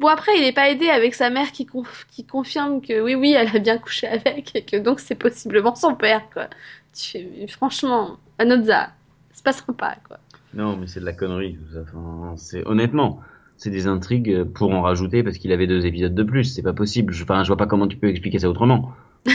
[0.00, 3.14] Bon, après, il n'est pas aidé avec sa mère qui, conf- qui confirme que oui,
[3.14, 6.48] oui, elle a bien couché avec et que donc c'est possiblement son père, quoi.
[6.94, 8.90] Tu fais, franchement, Anodza,
[9.32, 10.18] c'est pas sympa, quoi.
[10.54, 11.80] Non, mais c'est de la connerie tout ça.
[11.82, 13.20] Enfin, c'est honnêtement,
[13.56, 16.44] c'est des intrigues pour en rajouter parce qu'il avait deux épisodes de plus.
[16.44, 17.12] C'est pas possible.
[17.14, 18.92] Je, enfin, je vois pas comment tu peux expliquer ça autrement.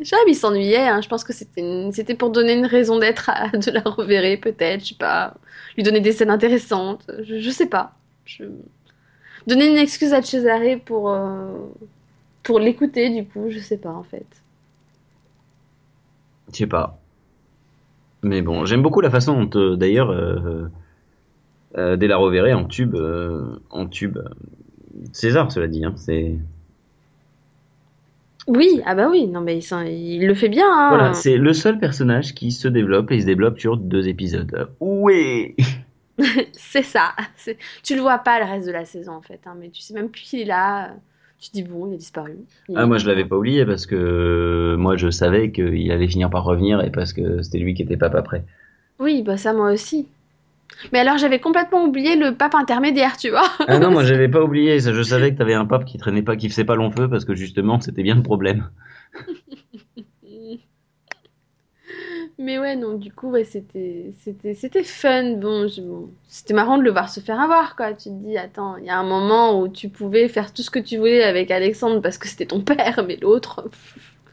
[0.00, 1.00] Jamais il s'ennuyait, hein.
[1.00, 4.36] Je pense que c'était une- c'était pour donner une raison d'être à de la reverrer,
[4.36, 5.34] peut-être, je sais pas.
[5.76, 7.94] Lui donner des scènes intéressantes, je, je sais pas.
[8.24, 8.44] Je...
[9.46, 11.48] Donner une excuse à Cesare pour, euh,
[12.42, 14.26] pour l'écouter, du coup, je sais pas, en fait.
[16.52, 16.98] Je sais pas.
[18.22, 20.68] Mais bon, j'aime beaucoup la façon dont, euh, d'ailleurs, euh,
[21.76, 24.18] euh, Della Rovere en tube, euh, en tube.
[25.12, 25.84] César, cela dit.
[25.84, 26.36] Hein, c'est
[28.46, 30.88] Oui, ah bah oui, non mais il, le fait bien, hein.
[30.90, 34.68] voilà, c'est le seul personnage qui se développe et il se développe sur deux épisodes.
[34.80, 35.56] Oui.
[36.54, 37.14] C'est ça.
[37.82, 39.94] Tu le vois pas le reste de la saison, en fait, hein, mais tu sais
[39.94, 40.94] même plus qu'il est là.
[41.40, 42.36] Tu te dis, bon, il a disparu.
[42.68, 46.08] Il- Ah, moi, je l'avais pas oublié parce que euh, moi, je savais qu'il allait
[46.08, 48.44] finir par revenir et parce que c'était lui qui était pas prêt.
[48.98, 50.06] Oui, bah ça, moi aussi.
[50.92, 53.48] Mais alors, j'avais complètement oublié le pape intermédiaire, tu vois.
[53.66, 54.92] Ah non, moi j'avais pas oublié ça.
[54.92, 57.24] Je savais que t'avais un pape qui traînait pas, qui faisait pas long feu parce
[57.24, 58.70] que justement c'était bien le problème.
[62.42, 65.34] Mais ouais, non, du coup, ouais, c'était, c'était, c'était fun.
[65.36, 67.92] Bon, je- bon, c'était marrant de le voir se faire avoir, quoi.
[67.94, 70.70] Tu te dis, attends, il y a un moment où tu pouvais faire tout ce
[70.70, 73.70] que tu voulais avec Alexandre parce que c'était ton père, mais l'autre,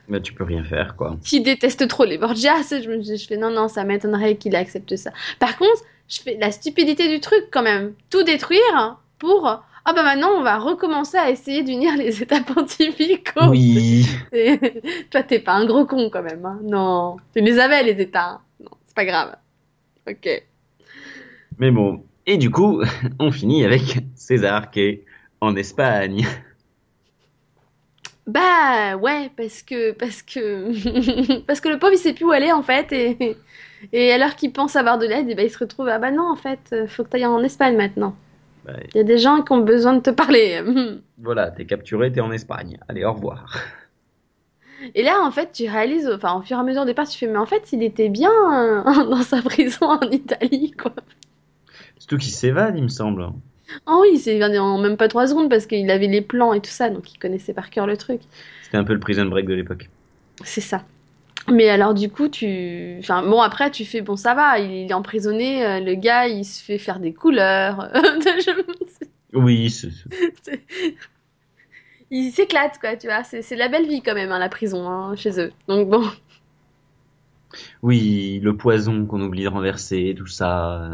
[0.10, 1.18] Mais tu peux rien faire quoi.
[1.24, 4.96] qui déteste trop les Borgias, je me je fais, non, non, ça m'étonnerait qu'il accepte
[4.96, 5.12] ça.
[5.40, 7.94] Par contre, je fais la stupidité du truc, quand même.
[8.10, 13.50] Tout détruire pour, ah bah maintenant, on va recommencer à essayer d'unir les états pontificaux.
[13.50, 14.06] Oui.
[15.10, 16.60] Toi, t'es pas un gros con quand même, hein.
[16.64, 18.30] Non, tu les avais les états.
[18.30, 18.42] hein.
[18.60, 19.36] Non, c'est pas grave.
[20.08, 20.28] Ok.
[21.58, 22.04] Mais bon.
[22.26, 22.82] Et du coup,
[23.20, 25.06] on finit avec César qui est
[25.42, 26.26] en Espagne.
[28.28, 32.52] Bah ouais, parce que parce que parce que le pauvre il sait plus où aller
[32.52, 33.38] en fait et
[33.92, 36.30] et alors qu'il pense avoir de l'aide, et ben il se retrouve ah bah non
[36.30, 38.16] en fait, euh, faut que t'ailles en Espagne maintenant.
[38.94, 40.64] Il y a des gens qui ont besoin de te parler.
[41.18, 42.78] voilà, t'es capturé, t'es en Espagne.
[42.88, 43.58] Allez, au revoir.
[44.96, 47.18] Et là en fait tu réalises, enfin au fur et à mesure des parts, tu
[47.18, 50.94] fais mais en fait il était bien euh, dans sa prison en Italie quoi.
[51.98, 53.28] Surtout qu'il s'évade, il me semble.
[53.86, 56.72] Oh oui, c'est en même pas trois secondes parce qu'il avait les plans et tout
[56.72, 58.22] ça, donc il connaissait par cœur le truc.
[58.64, 59.90] C'était un peu le prison break de l'époque.
[60.44, 60.84] C'est ça.
[61.48, 62.98] Mais alors du coup, tu...
[63.00, 66.46] Enfin bon, après, tu fais, bon, ça va, il est emprisonné, euh, le gars, il
[66.46, 67.90] se fait faire des couleurs.
[69.34, 69.90] Oui, c'est-
[70.44, 70.66] C'est-
[72.12, 73.24] il s'éclate, quoi, tu vois.
[73.24, 75.52] C'est c'est la belle vie quand même, hein, la prison, hein, chez eux.
[75.68, 76.04] Donc bon.
[77.82, 80.90] oui, le poison qu'on oublie de renverser, tout ça.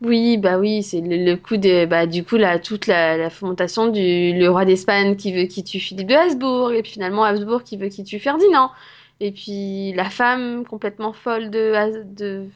[0.00, 3.30] Oui, bah oui, c'est le, le coup de, bah du coup, là, toute la, la
[3.30, 7.24] fomentation du le roi d'Espagne qui veut qu'il tue Philippe de Habsbourg, et puis finalement
[7.24, 8.70] Habsbourg qui veut qu'il tue Ferdinand,
[9.18, 12.46] et puis la femme complètement folle de, de,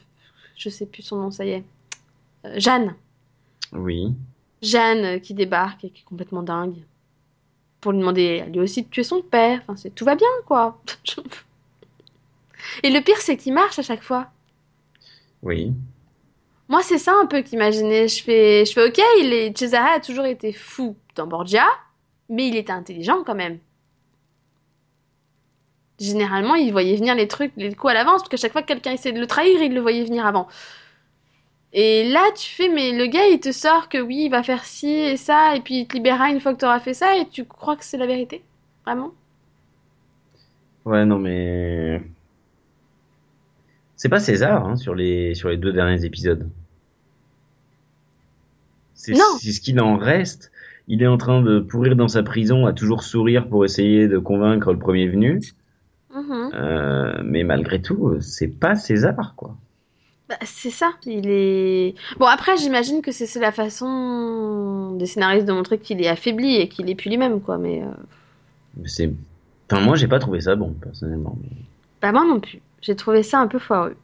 [0.55, 1.65] je sais plus son nom, ça y est,
[2.45, 2.95] Euh, Jeanne.
[3.73, 4.15] Oui.
[4.61, 6.77] Jeanne euh, qui débarque et qui est complètement dingue.
[7.81, 9.61] Pour lui demander à lui aussi de tuer son père.
[9.63, 10.81] Enfin, c'est tout va bien, quoi.
[12.83, 14.31] Et le pire, c'est qu'il marche à chaque fois.
[15.41, 15.73] Oui.
[16.73, 18.07] Moi, c'est ça un peu qu'imaginais.
[18.07, 19.55] Je fais, je fais OK, il est...
[19.55, 21.67] Cesare a toujours été fou dans Borgia,
[22.29, 23.59] mais il était intelligent quand même.
[25.99, 28.67] Généralement, il voyait venir les trucs, les coups à l'avance, parce qu'à chaque fois que
[28.69, 30.47] quelqu'un essayait de le trahir, il le voyait venir avant.
[31.73, 34.65] Et là, tu fais, mais le gars, il te sort que oui, il va faire
[34.65, 37.15] ci et ça, et puis il te libérera une fois que tu auras fait ça,
[37.15, 38.43] et tu crois que c'est la vérité?
[38.83, 39.13] Vraiment?
[40.85, 42.01] Ouais, non, mais.
[43.95, 46.49] C'est pas César hein, sur les sur les deux derniers épisodes.
[49.03, 50.51] C'est ce qu'il en reste.
[50.87, 54.17] Il est en train de pourrir dans sa prison, à toujours sourire pour essayer de
[54.17, 55.41] convaincre le premier venu.
[56.13, 56.51] Mhm.
[56.53, 59.55] Euh, mais malgré tout, c'est pas César, quoi.
[60.29, 61.95] Bah, c'est ça, il est...
[62.17, 66.69] Bon, après, j'imagine que c'est la façon des scénaristes de montrer qu'il est affaibli et
[66.69, 67.81] qu'il est plus lui-même, quoi, mais...
[67.81, 67.87] euh,
[68.77, 69.11] Mais C'est.
[69.71, 71.37] Enfin, moi, j'ai pas trouvé ça bon, personnellement.
[72.01, 72.61] Bah, moi non plus.
[72.81, 73.95] J'ai trouvé ça un peu foireux.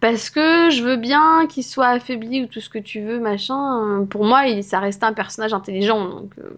[0.00, 4.06] Parce que je veux bien qu'il soit affaibli ou tout ce que tu veux, machin.
[4.10, 4.62] Pour moi, il...
[4.62, 6.32] ça reste un personnage intelligent, donc...
[6.38, 6.50] euh,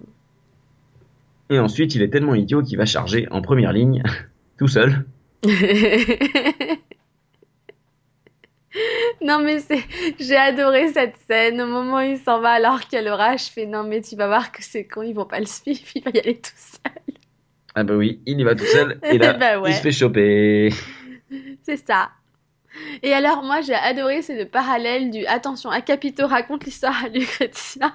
[1.50, 4.02] Et ensuite, il est tellement idiot qu'il va charger en première ligne,
[4.58, 5.04] tout seul.
[9.22, 9.82] Non mais c'est,
[10.20, 11.60] j'ai adoré cette scène.
[11.60, 14.02] Au moment où il s'en va alors qu'il y a l'orage, je fais non mais
[14.02, 16.36] tu vas voir que c'est con, ils vont pas le suivre, il va y aller
[16.38, 16.92] tout seul.
[17.74, 19.70] Ah bah oui, il y va tout seul, et là, Bah ouais.
[19.70, 20.70] il se fait choper.
[21.62, 22.10] C'est ça.
[23.02, 27.94] Et alors moi j'ai adoré c'est le parallèle du attention, Acapito raconte l'histoire à Lucrezia.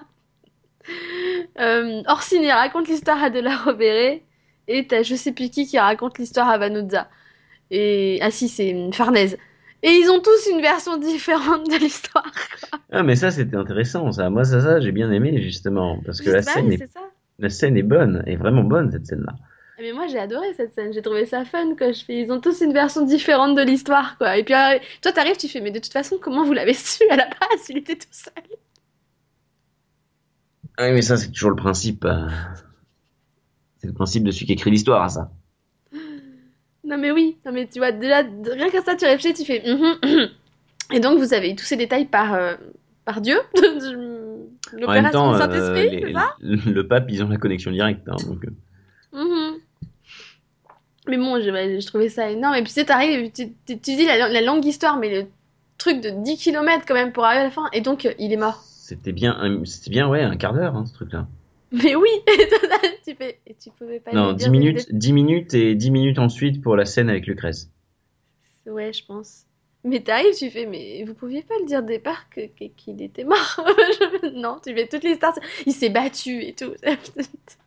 [1.60, 4.20] Euh, Orsini raconte l'histoire à De la Rovere
[4.68, 7.08] et t'as je sais plus qui qui raconte l'histoire à Vanozza.
[7.72, 9.38] Et ah si c'est Farnèse.
[9.84, 12.32] Et ils ont tous une version différente de l'histoire.
[12.90, 14.30] Ah, mais ça, c'était intéressant, ça.
[14.30, 16.00] Moi, ça, ça, j'ai bien aimé, justement.
[16.06, 16.88] Parce que la scène, est,
[17.38, 19.34] la scène est bonne, est vraiment bonne, cette scène-là.
[19.84, 21.92] Mais moi j'ai adoré cette scène, j'ai trouvé ça fun quoi.
[21.92, 24.38] Je fais, ils ont tous une version différente de l'histoire quoi.
[24.38, 27.04] Et puis euh, toi t'arrives, tu fais, mais de toute façon comment vous l'avez su
[27.10, 27.68] à la base?
[27.68, 28.32] Il était tout seul.
[30.78, 32.06] Ah, oui, mais ça, c'est toujours le principe.
[32.06, 32.30] euh,
[33.80, 35.30] C'est le principe de celui qui écrit l'histoire, ça.
[36.86, 39.62] Non mais oui, non mais tu vois déjà rien qu'à ça tu réfléchis, tu fais.
[39.66, 40.30] mhm, mhm.
[40.94, 42.56] Et donc vous avez eu tous ces détails par euh,
[43.04, 46.28] par Dieu, En même l'opération temps, du euh, Saint-Esprit, les- c'est ça?
[46.40, 48.08] le, pape, ils ont la connexion directe.
[48.08, 48.50] hein, donc, euh.
[51.08, 52.56] Mais bon, je, ouais, je trouvais ça énorme.
[52.56, 55.28] Et puis tu sais, t'arrives, tu, tu, tu dis la, la longue histoire, mais le
[55.78, 58.32] truc de 10 km quand même pour arriver à la fin, et donc euh, il
[58.32, 58.64] est mort.
[58.64, 61.28] C'était bien, c'était bien, ouais, un quart d'heure, hein, ce truc-là.
[61.72, 62.10] Mais oui,
[63.06, 65.54] tu fais, et tu pouvais pas Non, le 10 dire dès le minutes, 10 minutes
[65.56, 67.70] et 10 minutes ensuite pour la scène avec Lucrèce.
[68.68, 69.44] Ouais, je pense.
[69.84, 73.26] Mais t'arrives, tu fais, mais vous pouviez pas le dire au départ que- qu'il était
[73.26, 73.60] mort.
[74.34, 75.34] Non, tu fais toute l'histoire.
[75.66, 76.74] Il s'est battu et tout.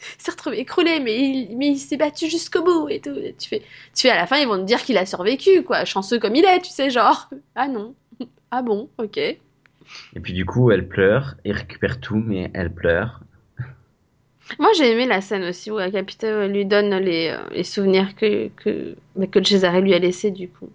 [0.00, 3.14] Il s'est retrouvé écroulé, mais il, mais il s'est battu jusqu'au bout et tout.
[3.16, 3.60] Et tu fais,
[3.94, 5.84] tu fais à la fin, ils vont te dire qu'il a survécu, quoi.
[5.84, 7.28] Chanceux comme il est, tu sais, genre.
[7.54, 7.94] Ah non.
[8.52, 9.16] Ah bon, ok.
[9.18, 9.38] Et
[10.20, 13.20] puis du coup, elle pleure, et récupère tout, mais elle pleure.
[14.58, 18.48] Moi, j'ai aimé la scène aussi où Agapito lui donne les, euh, les souvenirs que,
[18.48, 20.68] que, bah, que Cesare lui a laissés, du coup.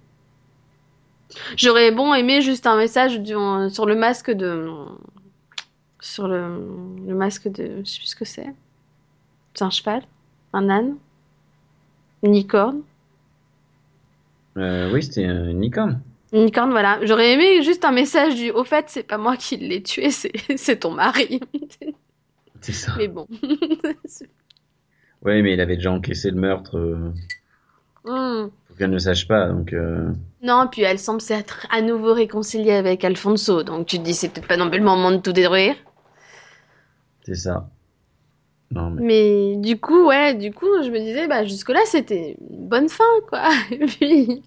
[1.57, 3.33] J'aurais bon aimé juste un message du-
[3.69, 4.67] sur le masque de.
[5.99, 6.47] Sur le,
[7.07, 7.81] le masque de.
[7.83, 8.47] Je sais plus ce que c'est.
[9.55, 10.03] C'est un cheval
[10.53, 10.97] Un âne
[12.23, 12.81] Une licorne
[14.57, 16.01] Euh, oui, c'était une licorne.
[16.33, 16.99] Une licorne, voilà.
[17.03, 18.51] J'aurais aimé juste un message du.
[18.51, 21.39] Au fait, c'est pas moi qui l'ai tué, c'est c'est ton mari.
[22.61, 22.93] C'est ça.
[22.97, 23.27] Mais bon.
[25.21, 26.77] Ouais, mais il avait déjà encaissé le meurtre.
[26.77, 27.11] euh,
[28.07, 28.49] Hmm.
[28.67, 29.73] faut qu'elle ne sache pas, donc.
[29.73, 30.11] euh,
[30.43, 34.29] Non, puis elle semble s'être à nouveau réconciliée avec Alfonso, donc tu te dis c'est
[34.29, 35.75] peut-être pas non plus le moment de tout détruire.
[37.23, 37.67] C'est ça.
[38.75, 39.01] Non, mais.
[39.01, 43.03] Mais du coup, ouais, du coup, je me disais, bah jusque-là c'était une bonne fin,
[43.29, 43.49] quoi.
[43.87, 44.43] Puis,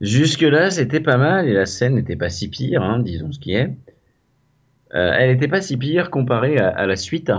[0.00, 3.52] Jusque-là, c'était pas mal et la scène n'était pas si pire, hein, disons ce qui
[3.52, 3.70] est.
[4.94, 7.30] Euh, elle n'était pas si pire comparée à, à la suite.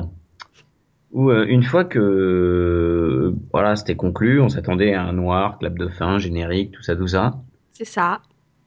[1.12, 5.78] Où euh, une fois que euh, voilà, c'était conclu, on s'attendait à un noir, clap
[5.78, 7.42] de fin, générique, tout ça, tout ça.
[7.74, 8.22] C'est ça.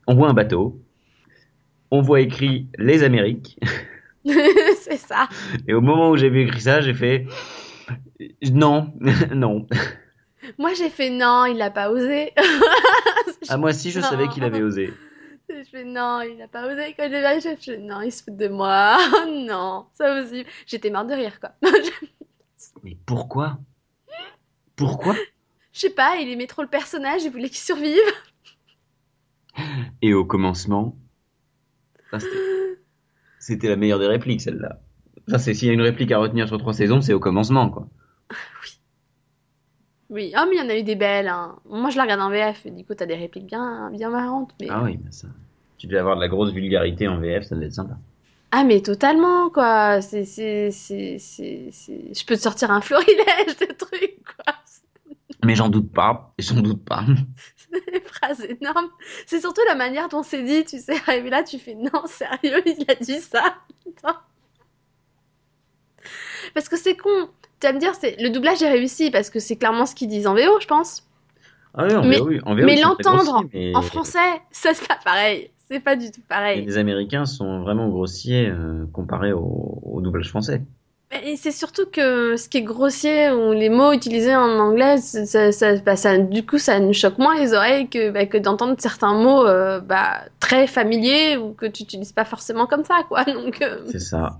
[0.09, 0.81] On voit un bateau.
[1.93, 3.59] On voit écrit les Amériques.
[4.81, 5.29] c'est ça.
[5.69, 7.27] Et au moment où j'ai vu écrit ça, j'ai fait
[8.53, 8.93] non,
[9.35, 9.67] non.
[10.59, 12.33] Moi, j'ai fait non, il l'a pas osé.
[13.49, 14.07] ah, moi si, je Non.
[14.07, 14.93] savais qu'il avait osé.
[15.49, 16.95] Je fais non, il n'a pas osé.
[16.97, 18.97] Quand je l'ai vu, je fais non, il se fout de moi.
[19.29, 20.49] non, pas possible.
[20.67, 21.53] J'étais morte de rire, quoi.
[22.83, 23.59] Mais pourquoi?
[24.77, 25.15] Pourquoi?
[25.73, 27.99] Je sais pas, il aimait trop le personnage, il voulait qu'il survive.
[30.03, 30.97] Et au commencement,
[32.11, 32.19] ça,
[33.47, 34.81] c'était- la meilleure des répliques, celle-là.
[35.29, 37.71] Ça, c'est s'il y a une réplique à retenir sur trois saisons, c'est au commencement,
[37.71, 37.89] quoi.
[40.11, 41.29] Oui, ah, mais il y en a eu des belles.
[41.29, 41.57] hein.
[41.69, 44.55] Moi, je la regarde en VF, et du coup, t'as des répliques bien, bien marrantes.
[44.61, 44.69] Mais...
[44.71, 45.29] Ah oui, mais ça.
[45.79, 47.97] Tu devais avoir de la grosse vulgarité en VF, ça devait être sympa.
[48.53, 50.01] Ah, mais totalement, quoi.
[50.03, 54.55] C'est, c'est, c'est, c'est, c'est- Je peux te sortir un florilège de trucs, quoi.
[55.43, 57.05] Mais j'en doute pas, et j'en doute pas.
[57.93, 58.89] Des phrases énormes.
[59.27, 60.95] C'est surtout la manière dont c'est dit, tu sais.
[61.07, 63.57] Arrivé là, tu fais non, sérieux, il a dit ça.
[63.85, 64.17] Putain.
[66.55, 67.29] Parce que c'est con.
[67.61, 68.17] Tu vas me dire, c'est...
[68.21, 71.09] le doublage est réussi parce que c'est clairement ce qu'ils disent en VO, je pense.
[71.75, 72.41] Ah oui, en Mais- VO, oui.
[72.45, 74.19] En VO, mais ils sont très l'entendre mais- En français,
[74.51, 75.51] ça c'est pas pareil.
[75.71, 76.63] C'est pas du tout pareil.
[76.65, 80.63] les Américains sont vraiment grossiers euh, comparés au, au doublage français.
[81.23, 85.53] Et c'est surtout que ce qui est grossier ou les mots utilisés en anglais, ça,
[85.53, 88.75] ça- bah, ça- du coup, ça nous choque moins les oreilles que, bah, que d'entendre
[88.79, 93.25] certains mots euh, bah, très familiers ou que tu n'utilises pas forcément comme ça, quoi.
[93.25, 94.39] Donc, euh, C'est ça.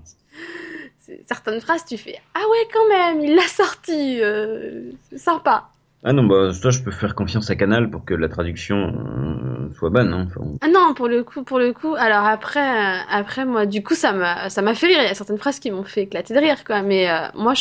[1.27, 5.69] certaines phrases, tu fais Ah ouais, quand même, il l'a sorti, euh, sympa.
[6.03, 9.73] Ah non, bah, ça, je peux faire confiance à Canal pour que la traduction euh,
[9.73, 10.13] soit bonne.
[10.13, 10.27] Hein.
[10.27, 11.95] Enfin, Ah non, pour le coup, pour le coup.
[11.95, 14.99] Alors après, euh, après moi, du coup, ça m'a, ça m'a fait rire.
[15.01, 16.83] Il y a certaines phrases qui m'ont fait éclater de rire, quoi.
[16.83, 17.53] Mais euh, moi,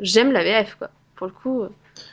[0.00, 0.88] j'aime la VF, quoi.
[1.16, 1.64] Pour le coup,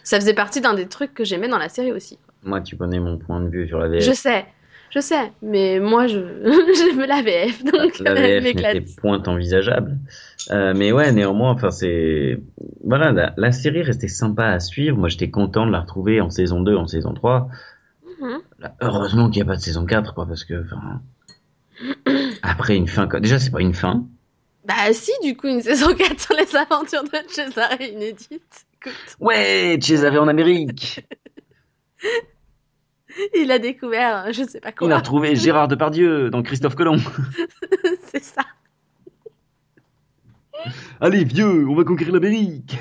[0.03, 2.17] ça faisait partie d'un des trucs que j'aimais dans la série aussi.
[2.17, 2.33] quoi.
[2.43, 4.03] moi, tu connais mon point de vue sur la VF.
[4.03, 4.45] Je sais,
[4.93, 6.19] je sais, mais moi, je,
[6.77, 8.75] j'aime la VF, donc la VF m'éclate.
[8.75, 9.97] n'était point envisageable.
[10.51, 12.39] Euh, mais ouais, néanmoins, enfin, c'est,
[12.83, 14.97] voilà, la, la série restait sympa à suivre.
[14.97, 17.47] Moi, j'étais content de la retrouver en saison 2, en saison 3.
[18.19, 18.39] Mhm.
[18.59, 20.63] Là, heureusement qu'il n'y a pas de saison 4, quoi, parce que,
[22.41, 23.19] après une fin, quoi.
[23.19, 24.05] Déjà, c'est pas une fin.
[24.65, 28.65] Bah si, du coup, une saison 4 sur les aventures de César inédite.
[28.79, 31.05] Écoute, Ouais, Cesare en Amérique.
[33.35, 34.97] il a découvert, euh, je sais pas Il a quoi.
[34.97, 36.97] retrouvé Gérard Depardieu dans Christophe Colomb.
[38.11, 38.41] C'est ça.
[40.99, 42.77] Allez, vieux, on va conquérir l'Amérique.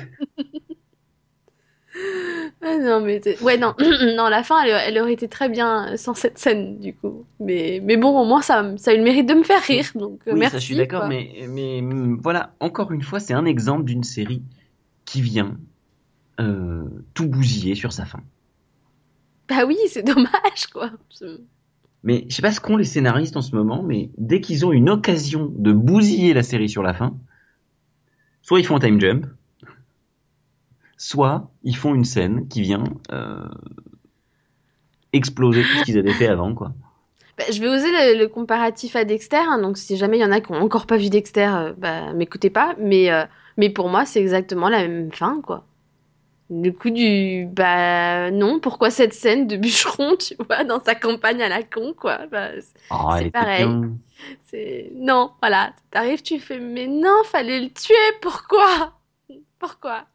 [2.63, 3.73] Ah non, mais ouais, non,
[4.15, 7.25] non, la fin, elle, elle aurait été très bien sans cette scène, du coup.
[7.39, 9.89] Mais, mais bon, au moins, ça, ça a eu le mérite de me faire rire,
[9.95, 10.53] donc euh, Oui, merci.
[10.53, 11.09] ça, je suis d'accord, quoi.
[11.09, 14.43] mais, mais hum, voilà, encore une fois, c'est un exemple d'une série
[15.05, 15.57] qui vient
[16.39, 18.19] euh, tout bousiller sur sa fin.
[19.51, 20.91] Bah oui, c'est dommage, quoi.
[22.03, 24.71] Mais je sais pas ce qu'ont les scénaristes en ce moment, mais dès qu'ils ont
[24.71, 27.17] une occasion de bousiller la série sur la fin,
[28.41, 29.25] soit ils font un time jump,
[30.95, 33.43] soit ils font une scène qui vient euh,
[35.11, 36.71] exploser tout ce qu'ils avaient fait avant, quoi.
[37.37, 40.25] Bah, je vais oser le, le comparatif à Dexter, hein, donc si jamais il y
[40.25, 43.25] en a qui ont encore pas vu Dexter, euh, bah m'écoutez pas, mais, euh,
[43.57, 45.65] mais pour moi, c'est exactement la même fin, quoi.
[46.51, 47.47] Du coup, du.
[47.49, 51.93] Bah non, pourquoi cette scène de bûcheron, tu vois, dans sa campagne à la con,
[51.97, 52.27] quoi?
[52.27, 53.65] Bah, c'est- Oh, C'est pareil.
[54.47, 58.99] C'est non, voilà, t'arrives, tu fais mais non, fallait le tuer, pourquoi?
[59.59, 60.05] Pourquoi?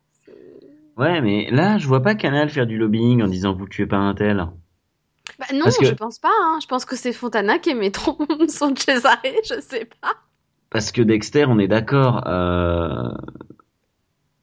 [0.96, 3.96] Ouais, mais là, je vois pas Canal faire du lobbying en disant vous tuez pas
[3.96, 4.37] un tel.
[5.38, 6.59] Bah non, Parce que- je pense pas, hein.
[6.62, 8.18] Je pense que c'est Fontana qui aimait trop
[8.49, 10.14] son Cesare, je sais pas.
[10.70, 13.09] Parce que Dexter, on est d'accord, euh,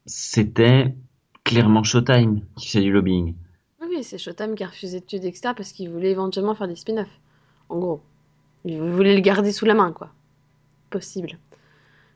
[0.05, 0.95] c'était
[1.43, 3.35] clairement Showtime qui fait du lobbying.
[3.81, 6.75] Oui, c'est Showtime qui a refusé de tuer Dexter parce qu'il voulait éventuellement faire des
[6.75, 7.19] spin-offs.
[7.69, 8.01] En gros.
[8.65, 10.09] Il voulait le garder sous la main, quoi.
[10.89, 11.37] Possible.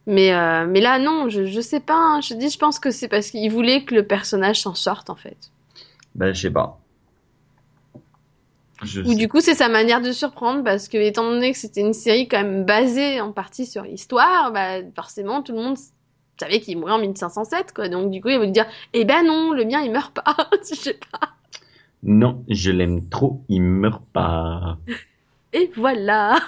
[0.05, 1.97] Mais, euh, mais là, non, je, je sais pas.
[1.97, 2.21] hein.
[2.21, 5.15] Je dis, je pense que c'est parce qu'il voulait que le personnage s'en sorte, en
[5.15, 5.37] fait.
[6.15, 6.79] Ben, je sais pas.
[8.83, 11.57] Je Ou sais- du coup, c'est sa manière de surprendre parce que, étant donné que
[11.57, 15.77] c'était une série quand même basée en partie sur l'histoire, bah, forcément, tout le monde
[16.39, 17.89] savait qu'il mourait en 1507, quoi.
[17.89, 20.35] Donc, du coup, il voulait dire, eh ben non, le mien, il meurt pas.
[20.69, 21.29] Je sais pas.
[22.03, 24.77] Non, je l'aime trop, il meurt pas.
[25.51, 26.37] Et voilà.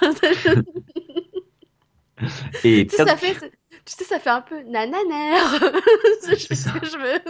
[2.64, 3.48] Et Tu sais, ça fait, tu
[3.86, 4.62] sais, ça fait un peu
[6.36, 6.72] sais ça.
[6.74, 7.20] ce que je veux.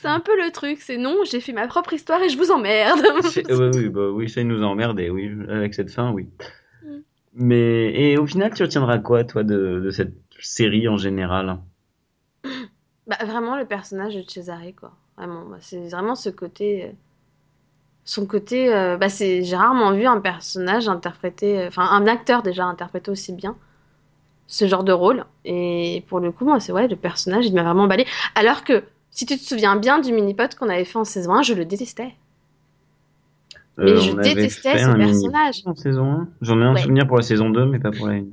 [0.00, 2.50] C'est un peu le truc, c'est non, j'ai fait ma propre histoire et je vous
[2.50, 3.00] emmerde.
[3.22, 6.28] C'est- oui, oui, bah, oui, ça nous a emmerdé, oui, avec cette fin, oui.
[7.36, 11.60] Mais, et au final, tu retiendras quoi, toi, de, cette série en général?
[13.06, 14.92] Bah, vraiment le personnage de Cesare, quoi.
[15.16, 16.84] Vraiment, bah, c'est vraiment ce côté.
[16.86, 16.92] euh,
[18.04, 18.72] Son côté.
[18.74, 19.42] euh, bah, c'est...
[19.44, 21.66] J'ai rarement vu un personnage interprété.
[21.66, 23.56] Enfin, un acteur déjà interprété aussi bien
[24.48, 25.26] ce genre de rôle.
[25.44, 28.06] Et pour le coup, moi, c'est ouais, le personnage, il m'a vraiment emballé.
[28.34, 31.42] Alors que, si tu te souviens bien du mini-pod qu'on avait fait en saison 1,
[31.42, 32.14] je le détestais.
[33.78, 35.62] Mais Euh, je détestais fait ce personnage.
[35.66, 36.80] En saison 1 J'en ai un Ouais.
[36.82, 38.24] souvenir pour la saison 2, mais pas pour la 1.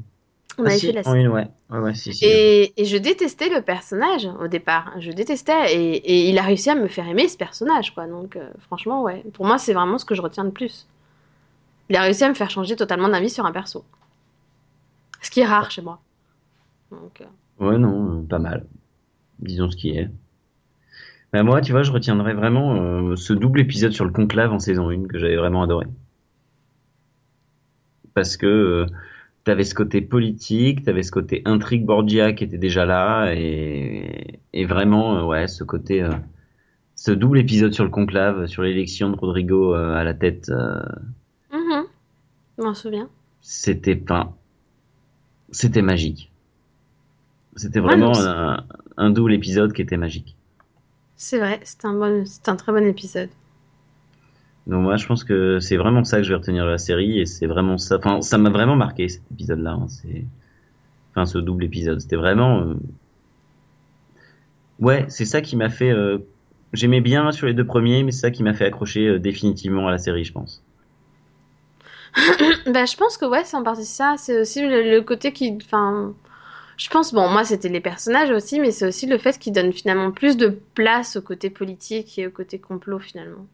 [0.59, 1.47] On ah, avait si, fait la une, ouais.
[1.71, 2.23] Ouais, ouais, si, si.
[2.25, 4.93] Et, et je détestais le personnage au départ.
[4.99, 5.73] Je détestais.
[5.75, 8.05] Et, et il a réussi à me faire aimer ce personnage, quoi.
[8.07, 9.23] Donc, euh, franchement, ouais.
[9.33, 10.87] Pour moi, c'est vraiment ce que je retiens de plus.
[11.89, 13.83] Il a réussi à me faire changer totalement d'avis sur un perso.
[15.21, 15.99] Ce qui est rare chez moi.
[16.91, 17.25] Donc, euh,
[17.65, 18.65] Ouais, non, euh, pas mal.
[19.39, 20.09] Disons ce qui est.
[21.33, 24.59] Bah, moi, tu vois, je retiendrai vraiment euh, ce double épisode sur le conclave en
[24.59, 25.87] saison 1 que j'avais vraiment adoré.
[28.13, 28.85] Parce que euh,
[29.43, 34.65] t'avais ce côté politique, t'avais ce côté intrigue Borgia qui était déjà là, et, et
[34.65, 36.11] vraiment, euh, ouais, ce côté, euh,
[36.95, 40.79] ce double épisode sur le conclave, sur l'élection de Rodrigo euh, à la tête, euh,
[41.51, 41.85] mhm.
[42.59, 43.09] Je m'en souviens.
[43.41, 44.37] c'était pas,
[45.49, 46.31] c'était magique.
[47.55, 48.63] C'était Ouais, vraiment un,
[48.97, 50.35] un double épisode qui était magique.
[51.25, 51.61] C'est vrai.
[51.63, 53.29] C'est un, bon, c'est un très bon épisode.
[54.67, 57.19] Donc moi, je pense que c'est vraiment ça que je vais retenir de la série,
[57.19, 57.97] et c'est vraiment ça.
[57.97, 59.71] Enfin, ça m'a vraiment marqué cet épisode-là.
[59.71, 59.87] hein.
[59.89, 60.25] C'est,
[61.11, 62.61] enfin, ce double épisode, c'était vraiment.
[62.61, 62.75] euh,
[64.79, 65.89] Ouais, c'est ça qui m'a fait.
[65.91, 66.19] euh,
[66.73, 69.87] J'aimais bien sur les deux premiers, mais c'est ça qui m'a fait accrocher euh, définitivement
[69.87, 70.63] à la série, je pense.
[72.67, 74.15] bah, je pense que, ouais, c'est en partie ça.
[74.17, 75.57] C'est aussi le, le côté qui.
[75.63, 76.13] Enfin.
[76.77, 79.73] Je pense, bon, moi, c'était les personnages aussi, mais c'est aussi le fait qu'ils donnent
[79.73, 83.47] finalement plus de place au côté politique et au côté complot, finalement.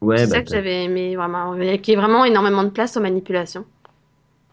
[0.00, 1.54] Ouais, C'est bah, ça que j'avais aimé, vraiment.
[1.78, 3.66] Qui est vraiment énormément de place aux manipulations.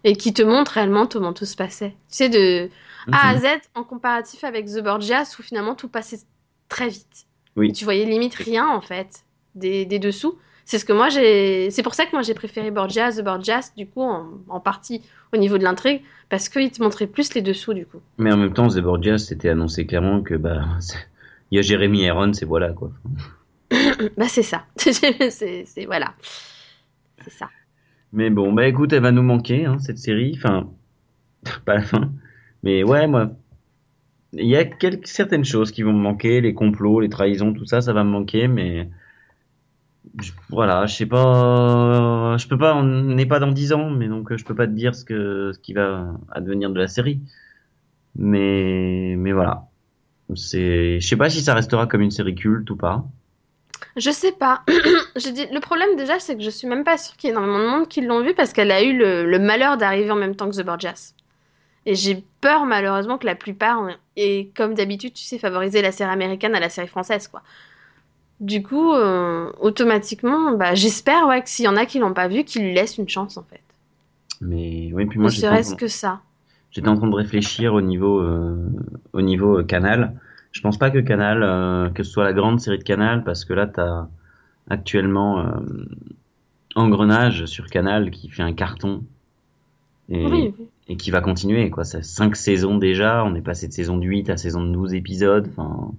[0.03, 1.91] Et qui te montre réellement comment tout se passait.
[2.09, 2.69] Tu sais, de
[3.11, 3.39] A à Mhm.
[3.39, 3.45] Z,
[3.75, 6.19] en comparatif avec The Borgias, où finalement tout passait
[6.69, 7.27] très vite.
[7.55, 7.69] Oui.
[7.69, 10.37] Et tu voyais limite rien, en fait, des, des dessous.
[10.65, 11.69] C'est ce que moi j'ai.
[11.71, 15.01] C'est pour ça que moi j'ai préféré Borgia The Borgias, du coup, en, en partie
[15.33, 17.99] au niveau de l'intrigue, parce qu'il te montrait plus les dessous, du coup.
[18.17, 20.97] Mais en même temps, The Borgias, c'était annoncé clairement que bah, c'est-
[21.51, 22.91] il y a Jérémy Irons, et voilà quoi.
[24.17, 24.65] bah, c'est ça.
[24.77, 25.65] c'est.
[25.65, 26.13] c'est- Voilà.
[27.23, 27.49] C'est ça.
[28.11, 30.33] Mais bon, bah écoute, elle va nous manquer, hein, cette série.
[30.37, 30.69] Enfin,
[31.65, 32.11] pas la fin.
[32.63, 33.31] Mais ouais, moi,
[34.33, 37.65] il y a quelques, certaines choses qui vont me manquer, les complots, les trahisons, tout
[37.65, 38.89] ça, ça va me manquer, mais
[40.49, 44.31] voilà, je sais pas, je peux pas, on n'est pas dans 10 ans, mais donc
[44.31, 47.21] euh, je peux pas te dire ce que, ce qui va advenir de la série.
[48.15, 49.67] Mais, mais voilà.
[50.35, 53.05] C'est, je sais pas si ça restera comme une série culte ou pas.
[53.95, 54.63] Je sais pas.
[54.67, 57.35] je dis, le problème déjà, c'est que je suis même pas sûre qu'il y ait
[57.35, 60.15] énormément de monde qui l'ont vu parce qu'elle a eu le, le malheur d'arriver en
[60.15, 61.13] même temps que The Borgias.
[61.85, 66.11] Et j'ai peur malheureusement que la plupart, et comme d'habitude, tu sais, favoriser la série
[66.11, 67.41] américaine à la série française, quoi.
[68.43, 72.27] Du coup, euh, automatiquement, bah, j'espère ouais, que s'il y en a qui l'ont pas
[72.27, 73.61] vu, qu'ils lui laissent une chance en fait.
[74.41, 76.19] Mais oui, puis Ne moi en serait-ce train- que ça.
[76.71, 78.57] J'étais en train de réfléchir au niveau, euh,
[79.13, 80.13] au niveau euh, Canal.
[80.51, 83.45] Je pense pas que Canal, euh, que ce soit la grande série de Canal, parce
[83.45, 84.07] que là, t'as
[84.69, 85.45] actuellement euh,
[86.75, 89.03] Engrenage sur Canal qui fait un carton
[90.09, 90.53] et, Oui,
[90.89, 91.69] et qui va continuer.
[91.69, 91.83] quoi.
[91.85, 93.23] Ça cinq saisons déjà.
[93.23, 95.47] On est passé de saison de 8 à saison de 12 épisodes.
[95.55, 95.91] Enfin,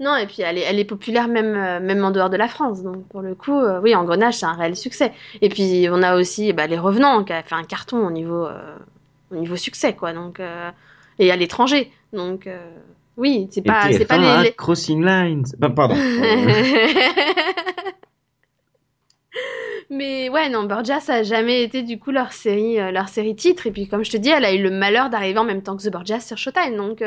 [0.00, 2.48] Non, et puis elle est, elle est populaire même, euh, même en dehors de la
[2.48, 2.82] France.
[2.82, 5.12] Donc pour le coup, euh, oui, Engrenage, c'est un réel succès.
[5.42, 8.46] Et puis on a aussi bah, Les Revenants, qui a fait un carton au niveau,
[8.46, 8.76] euh,
[9.30, 10.14] au niveau succès, quoi.
[10.14, 10.70] Donc, euh,
[11.18, 11.92] et à l'étranger.
[12.14, 12.48] Donc
[13.18, 14.48] oui, c'est pas, c'est pas TF1 a les...
[14.48, 15.44] les- Crossing Lines.
[15.58, 15.94] Bah, pardon.
[19.90, 23.66] Mais ouais, non, Borgia, ça a jamais été du coup leur série, leur série titre.
[23.66, 25.76] Et puis comme je te dis, elle a eu le malheur d'arriver en même temps
[25.76, 26.76] que The Borgia sur Showtime.
[26.76, 27.02] Donc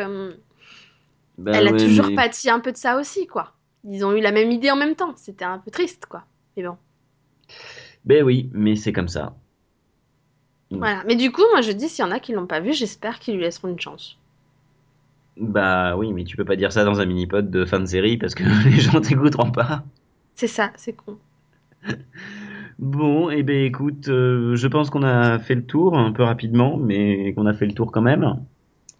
[1.38, 3.54] Bah elle a ouais, toujours mais- pâti un peu de ça aussi, quoi.
[3.84, 5.14] Ils ont eu la même idée en même temps.
[5.18, 6.24] C'était un peu triste, quoi.
[6.56, 6.78] Mais bon.
[8.06, 9.36] Ben oui, mais c'est comme ça.
[10.72, 11.04] Voilà.
[11.06, 13.20] Mais du coup, moi je dis, s'il y en a qui l'ont pas vu, j'espère
[13.20, 14.18] qu'ils lui laisseront une chance.
[15.38, 18.18] Bah oui, mais tu peux pas dire ça dans un mini-pod de fin de série
[18.18, 19.84] parce que les gens t'écouteront pas.
[20.36, 21.18] C'est ça, c'est con.
[22.80, 26.78] Bon, et ben écoute, euh, je pense qu'on a fait le tour un peu rapidement,
[26.78, 28.40] mais qu'on a fait le tour quand même.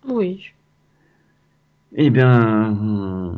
[0.08, 0.52] Oui.
[1.96, 3.38] Eh bien,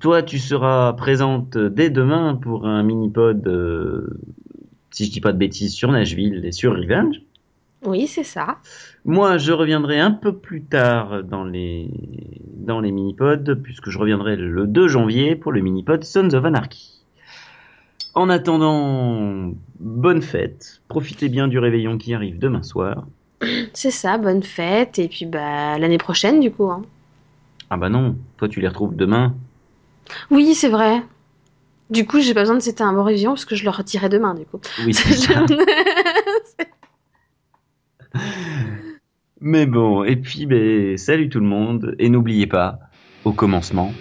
[0.00, 4.20] toi, tu seras présente dès demain pour un mini-pod, euh,
[4.90, 7.16] si je dis pas de bêtises, sur Nashville et sur Revenge.
[7.84, 8.58] Oui, c'est ça.
[9.04, 11.90] Moi, je reviendrai un peu plus tard dans les,
[12.54, 17.02] dans les mini-pods, puisque je reviendrai le 2 janvier pour le mini-pod Sons of Anarchy.
[18.14, 23.04] En attendant, bonne fête, profitez bien du réveillon qui arrive demain soir,
[23.74, 26.70] C'est ça, bonne fête, et puis bah l'année prochaine du coup.
[26.70, 26.82] hein.
[27.70, 29.34] Ah bah non, toi tu les retrouves demain.
[30.30, 31.02] Oui, c'est vrai.
[31.90, 34.08] Du coup, j'ai pas besoin de c'était un bon révision parce que je le retirerai
[34.08, 34.60] demain du coup.
[34.84, 35.44] Oui, c'est ça.
[39.40, 42.78] Mais bon, et puis ben, salut tout le monde, et n'oubliez pas,
[43.24, 43.92] au commencement,